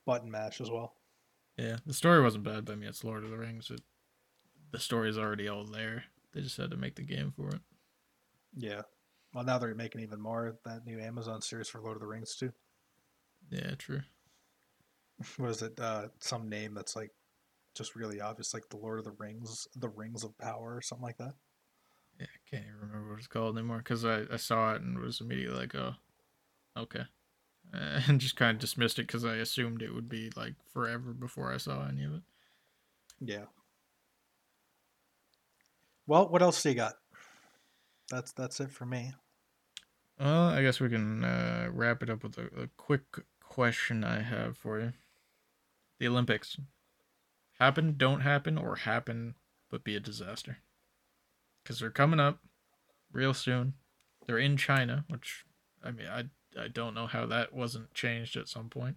[0.06, 0.94] Button mash as well.
[1.58, 3.70] Yeah, the story wasn't bad, but I mean, it's Lord of the Rings.
[3.70, 3.82] It,
[4.72, 6.04] the story's already all there.
[6.32, 7.60] They just had to make the game for it.
[8.56, 8.82] Yeah.
[9.34, 12.34] Well, now they're making even more that new Amazon series for Lord of the Rings
[12.34, 12.52] too.
[13.50, 14.00] Yeah, true.
[15.36, 15.78] What is it?
[15.78, 17.10] Uh, some name that's like
[17.74, 21.04] just really obvious, like the Lord of the Rings, the Rings of Power, or something
[21.04, 21.34] like that.
[22.18, 24.98] Yeah, I can't even remember what it's called anymore because I, I saw it and
[24.98, 25.94] was immediately like, oh,
[26.76, 27.04] okay.
[27.72, 31.52] And just kind of dismissed it because I assumed it would be like forever before
[31.52, 32.22] I saw any of it.
[33.20, 33.44] Yeah.
[36.06, 36.94] Well, what else do you got?
[38.10, 39.12] That's that's it for me.
[40.18, 43.04] Well, I guess we can uh, wrap it up with a, a quick
[43.40, 44.92] question I have for you.
[46.00, 46.56] The Olympics
[47.60, 49.34] happen, don't happen, or happen
[49.70, 50.58] but be a disaster.
[51.62, 52.38] Because they're coming up
[53.12, 53.74] real soon.
[54.26, 55.44] They're in China, which
[55.84, 56.24] I mean, I
[56.60, 58.96] I don't know how that wasn't changed at some point.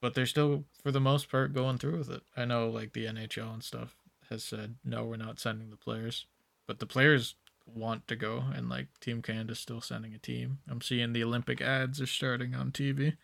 [0.00, 2.22] But they're still, for the most part, going through with it.
[2.36, 3.96] I know, like the NHL and stuff
[4.30, 6.26] has said, no, we're not sending the players,
[6.68, 7.34] but the players
[7.66, 10.58] want to go, and like Team Canada's still sending a team.
[10.70, 13.16] I'm seeing the Olympic ads are starting on TV.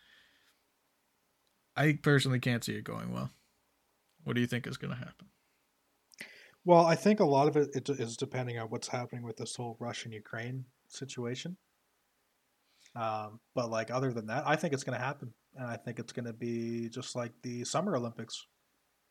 [1.77, 3.31] I personally can't see it going well.
[4.25, 5.29] What do you think is going to happen?
[6.65, 9.77] Well, I think a lot of it is depending on what's happening with this whole
[9.79, 11.59] Russian Ukraine situation.
[12.97, 15.99] Um, but like other than that, I think it's going to happen, and I think
[15.99, 18.47] it's going to be just like the Summer Olympics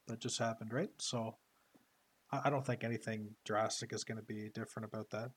[0.08, 0.90] that just happened, right?
[1.00, 1.36] So
[2.32, 5.32] I, I don't think anything drastic is going to be different about that.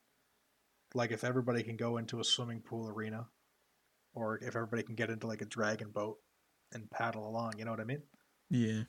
[0.95, 3.27] Like if everybody can go into a swimming pool arena,
[4.13, 6.17] or if everybody can get into like a dragon boat
[6.73, 8.01] and paddle along, you know what I mean?
[8.49, 8.83] Yeah.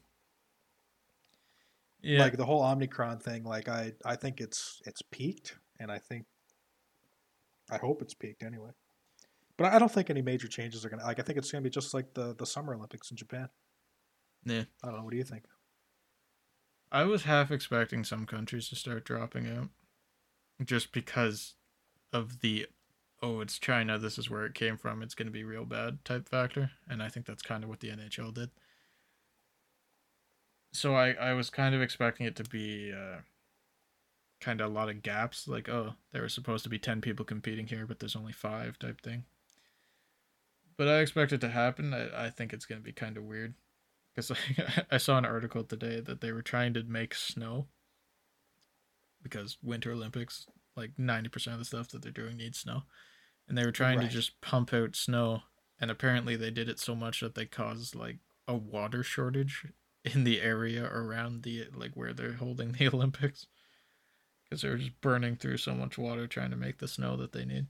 [2.01, 2.20] Yeah.
[2.20, 6.26] Like the whole Omicron thing, like I I think it's it's peaked, and I think
[7.70, 8.70] I hope it's peaked anyway.
[9.57, 11.03] But I don't think any major changes are gonna.
[11.05, 13.49] Like I think it's gonna be just like the the Summer Olympics in Japan.
[14.45, 14.64] Yeah.
[14.83, 15.05] I don't know.
[15.05, 15.45] What do you think?
[16.91, 19.68] I was half expecting some countries to start dropping out,
[20.64, 21.57] just because
[22.12, 22.66] of the
[23.23, 26.29] oh it's China this is where it came from it's gonna be real bad type
[26.29, 28.51] factor, and I think that's kind of what the NHL did.
[30.73, 32.93] So I I was kind of expecting it to be.
[32.93, 33.21] Uh,
[34.41, 37.25] kind of a lot of gaps like oh there were supposed to be 10 people
[37.25, 39.25] competing here but there's only 5 type thing
[40.79, 41.93] but I expect it to happen.
[41.93, 43.55] I, I think it's going to be kind of weird
[44.14, 44.33] because
[44.91, 47.66] I saw an article today that they were trying to make snow
[49.23, 50.47] because Winter Olympics,
[50.79, 52.83] like 90% of the stuff that they're doing needs snow.
[53.49, 54.09] And they were trying right.
[54.09, 55.43] to just pump out snow.
[55.81, 59.66] And apparently they did it so much that they caused like a water shortage
[60.05, 63.47] in the area around the, like where they're holding the Olympics.
[64.45, 67.33] Because they were just burning through so much water trying to make the snow that
[67.33, 67.66] they need.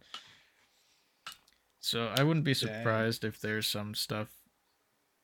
[1.80, 3.28] So I wouldn't be surprised Dang.
[3.30, 4.28] if there's some stuff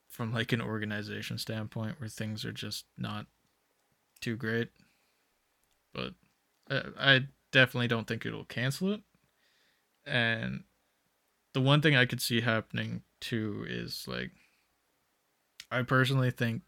[0.09, 3.27] from like an organization standpoint where things are just not
[4.21, 4.69] too great.
[5.93, 6.13] But
[6.69, 9.01] uh, I definitely don't think it'll cancel it.
[10.05, 10.65] And
[11.53, 14.31] the one thing I could see happening too is like
[15.71, 16.63] I personally think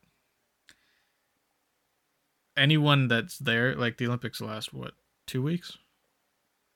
[2.55, 4.93] anyone that's there, like the Olympics last what,
[5.27, 5.77] two weeks?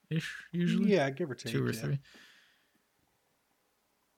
[0.10, 0.92] Ish usually?
[0.92, 1.54] Yeah, give or take.
[1.54, 1.80] Two or yeah.
[1.80, 2.00] three.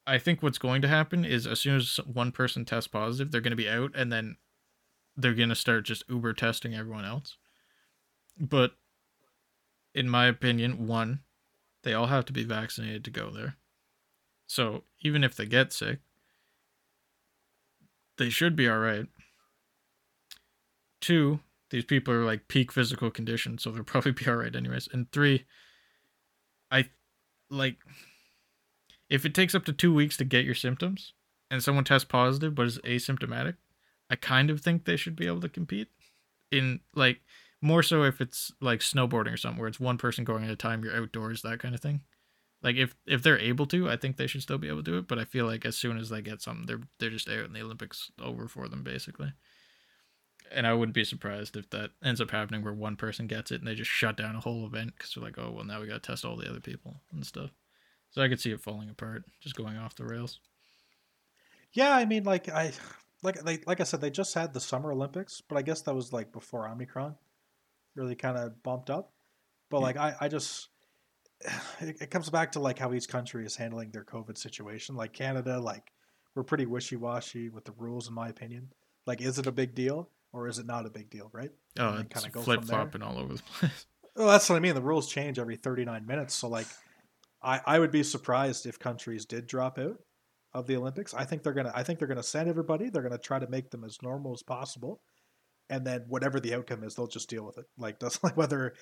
[0.06, 3.42] I think what's going to happen is as soon as one person tests positive, they're
[3.42, 4.38] going to be out, and then
[5.16, 7.38] they're going to start just Uber testing everyone else.
[8.40, 8.72] But
[9.94, 11.22] in my opinion, one,
[11.84, 13.58] they all have to be vaccinated to go there.
[14.48, 16.00] So even if they get sick,
[18.18, 19.08] they should be all right.
[21.02, 21.40] Two,
[21.70, 24.88] these people are like peak physical condition, so they'll probably be all right anyways.
[24.92, 25.46] And three,
[26.72, 26.90] I
[27.50, 27.78] like
[29.10, 31.14] if it takes up to two weeks to get your symptoms
[31.52, 33.56] and someone tests positive but is asymptomatic,
[34.10, 35.90] I kind of think they should be able to compete.
[36.52, 37.22] In like
[37.64, 40.56] more so if it's like snowboarding or something where it's one person going at a
[40.56, 42.02] time, you're outdoors, that kind of thing.
[42.62, 44.98] Like if if they're able to, I think they should still be able to do
[44.98, 45.08] it.
[45.08, 47.56] But I feel like as soon as they get something, they're they're just out and
[47.56, 49.32] the Olympics over for them basically.
[50.52, 53.60] And I wouldn't be surprised if that ends up happening where one person gets it
[53.60, 55.88] and they just shut down a whole event because they're like, oh well, now we
[55.88, 57.52] got to test all the other people and stuff.
[58.12, 60.40] So I could see it falling apart, just going off the rails.
[61.72, 62.74] Yeah, I mean, like I,
[63.24, 65.96] like they, like I said, they just had the Summer Olympics, but I guess that
[65.96, 67.16] was like before Omicron
[67.96, 69.12] really kind of bumped up.
[69.70, 69.84] But yeah.
[69.84, 70.70] like I, I just,
[71.80, 74.96] it, it comes back to like how each country is handling their COVID situation.
[74.96, 75.92] Like Canada, like
[76.36, 78.70] we're pretty wishy washy with the rules, in my opinion.
[79.06, 81.52] Like, is it a big deal or is it not a big deal, right?
[81.80, 83.86] Oh, then it's flip flopping all over the place.
[84.16, 84.76] Well, that's what I mean.
[84.76, 86.36] The rules change every 39 minutes.
[86.36, 86.68] So, like,
[87.42, 89.98] I, I would be surprised if countries did drop out
[90.54, 91.14] of the Olympics.
[91.14, 91.72] I think they're gonna.
[91.74, 92.90] I think they're gonna send everybody.
[92.90, 95.02] They're gonna try to make them as normal as possible,
[95.70, 97.66] and then whatever the outcome is, they'll just deal with it.
[97.78, 98.74] Like, does like whether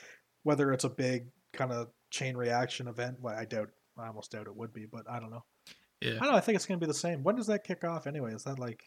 [0.43, 3.17] whether it's a big kind of chain reaction event.
[3.21, 3.69] Well, I doubt.
[3.97, 5.43] I almost doubt it would be, but I don't know.
[5.99, 6.13] Yeah.
[6.15, 6.37] I don't know.
[6.37, 7.23] I think it's gonna be the same.
[7.23, 8.33] When does that kick off anyway?
[8.33, 8.83] Is that like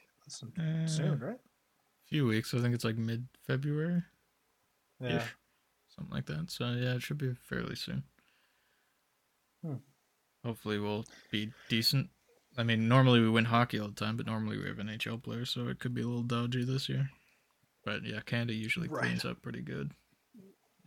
[0.58, 1.36] Uh, soon, right?
[1.36, 2.54] A few weeks.
[2.54, 4.02] I think it's like mid February.
[5.00, 5.24] Yeah.
[5.94, 6.50] something like that.
[6.50, 8.04] So yeah, it should be fairly soon.
[9.62, 9.74] Hmm.
[10.44, 12.08] Hopefully, we'll be decent.
[12.56, 15.50] I mean, normally we win hockey all the time, but normally we have NHL players,
[15.50, 17.10] so it could be a little dodgy this year.
[17.84, 19.02] But yeah, Canada usually Right.
[19.04, 19.92] cleans up pretty good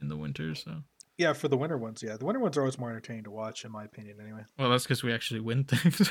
[0.01, 0.55] in the winter.
[0.55, 0.83] So
[1.17, 2.17] Yeah, for the winter ones, yeah.
[2.17, 4.43] The winter ones are always more entertaining to watch, in my opinion, anyway.
[4.57, 6.09] well, that's because we actually win things.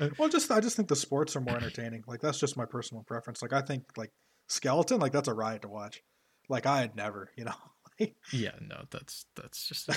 [0.00, 2.02] Uh, well, just I just think the sports are more entertaining.
[2.06, 3.40] Like that's just my personal preference.
[3.42, 4.12] Like I think like
[4.48, 6.02] skeleton, like that's a riot to watch.
[6.48, 7.54] Like I had never, you know,
[8.32, 9.96] yeah, no, that's that's just a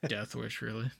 [0.08, 0.90] death wish, really.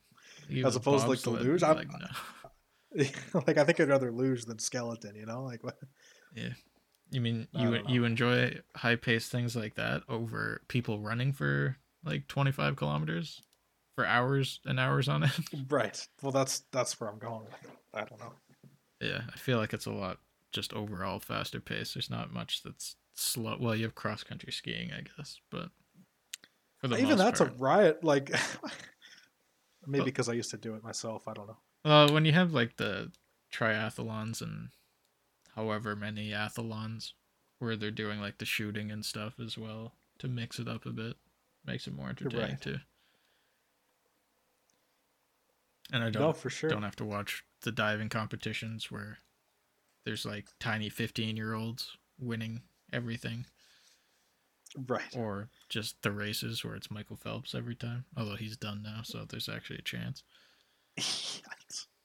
[0.65, 3.05] As opposed to, like, the luge, I'm- like no.
[3.47, 5.15] like I think I'd rather luge than skeleton.
[5.17, 5.77] You know, like what?
[7.11, 12.27] You mean you you enjoy high paced things like that over people running for like
[12.27, 13.43] twenty five kilometers
[13.95, 15.49] for hours and hours on end?
[15.71, 16.07] right.
[16.23, 17.47] Well, that's that's where I'm going.
[17.95, 18.33] I don't know.
[19.01, 20.19] yeah, I feel like it's a lot
[20.53, 21.95] just overall faster pace.
[21.95, 23.57] There's not much that's slow.
[23.61, 25.71] Well, you have cross country skiing, I guess, but
[26.79, 28.05] for the Even that's part, a riot.
[28.05, 28.31] Like
[29.87, 31.29] maybe Well- because I used to do it myself.
[31.29, 31.59] I don't know.
[31.85, 33.13] Well, when you have like the
[33.55, 34.71] triathlons and
[35.57, 37.15] however many athlons
[37.59, 40.91] where they're doing like the shooting and stuff as well to mix it up a
[40.91, 41.17] bit,
[41.65, 42.61] makes it more entertaining right.
[42.61, 42.77] too.
[45.93, 46.71] And I don't No, for sure.
[46.71, 49.19] don't have to watch the diving competitions where
[50.05, 53.47] there's like tiny 15 year olds winning everything
[54.87, 55.17] Right.
[55.17, 59.25] or just the races where it's Michael Phelps every time although he's done now so
[59.25, 60.23] there's actually a chance.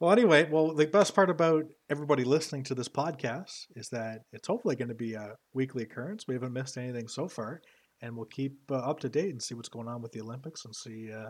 [0.00, 4.48] Well, anyway, well, the best part about everybody listening to this podcast is that it's
[4.48, 6.26] hopefully going to be a weekly occurrence.
[6.26, 7.60] We haven't missed anything so far,
[8.00, 10.64] and we'll keep uh, up to date and see what's going on with the Olympics
[10.64, 11.28] and see uh,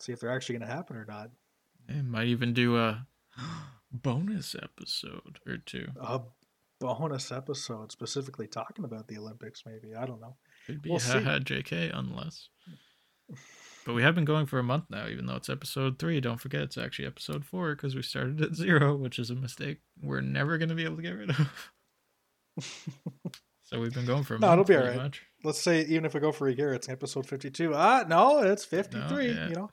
[0.00, 1.28] see if they're actually going to happen or not.
[1.86, 3.06] They might even do a
[3.92, 5.88] bonus episode or two.
[6.00, 6.22] A
[6.80, 9.94] bonus episode specifically talking about the Olympics, maybe.
[9.94, 10.36] I don't know.
[10.66, 11.12] Could be We'll see.
[11.12, 12.48] haha JK unless.
[13.86, 16.20] But we have been going for a month now, even though it's episode three.
[16.20, 19.78] Don't forget, it's actually episode four because we started at zero, which is a mistake
[20.02, 21.48] we're never going to be able to get rid of.
[23.62, 24.68] so we've been going for a No, month.
[24.70, 24.96] it'll be alright.
[25.02, 25.22] much.
[25.44, 27.74] Let's say even if we go for a year, it's episode fifty-two.
[27.74, 29.32] Ah, no, it's fifty-three.
[29.32, 29.48] yeah.
[29.48, 29.70] You know.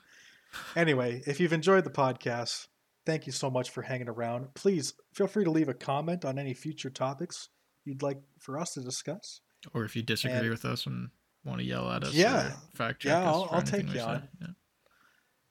[0.75, 2.67] Anyway, if you've enjoyed the podcast,
[3.07, 4.53] thank you so much for hanging around.
[4.53, 7.49] Please feel free to leave a comment on any future topics
[7.85, 9.41] you'd like for us to discuss.
[9.73, 11.09] Or if you disagree And- with us and
[11.43, 12.53] want to yell at us, Yeah.
[12.73, 14.27] fact check Yeah, I'll- I'll take on.
[14.41, 14.47] Yeah.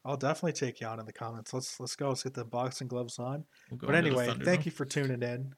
[0.04, 1.52] I'll definitely take you on in the comments.
[1.54, 2.08] Let's let's go.
[2.08, 3.44] Let's get the boxing gloves on.
[3.70, 5.54] We'll But anyway, thank you for tuning in.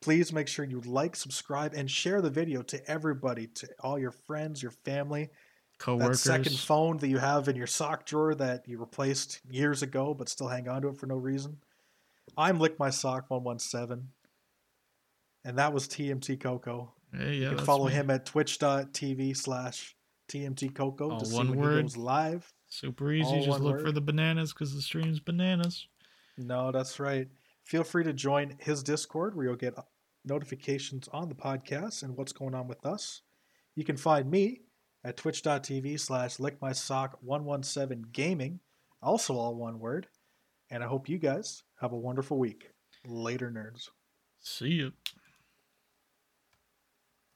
[0.00, 4.12] Please make sure you like, subscribe, and share the video to everybody, to all your
[4.12, 5.30] friends, your family.
[5.78, 6.22] coworkers.
[6.24, 10.12] That second phone that you have in your sock drawer that you replaced years ago
[10.12, 11.58] but still hang on to it for no reason.
[12.36, 14.06] I'm Lick My Sock 117.
[15.42, 16.92] And that was TMT Coco.
[17.12, 17.92] Hey, yeah, you can follow me.
[17.92, 19.96] him at twitch.tv slash
[20.28, 21.76] TMT Coco to see when word.
[21.76, 22.52] he goes live.
[22.68, 23.28] Super easy.
[23.28, 25.88] all Just look for the bananas because the stream's bananas.
[26.38, 27.28] No, that's right.
[27.64, 29.82] Feel free to join his Discord where you'll get uh,
[30.24, 33.22] notifications on the podcast and what's going on with us.
[33.74, 34.62] You can find me
[35.04, 38.60] at twitch.tv slash lickmysock117 gaming,
[39.02, 40.06] also all one word.
[40.70, 42.70] And I hope you guys have a wonderful week.
[43.06, 43.88] Later, nerds.
[44.40, 44.90] See ya.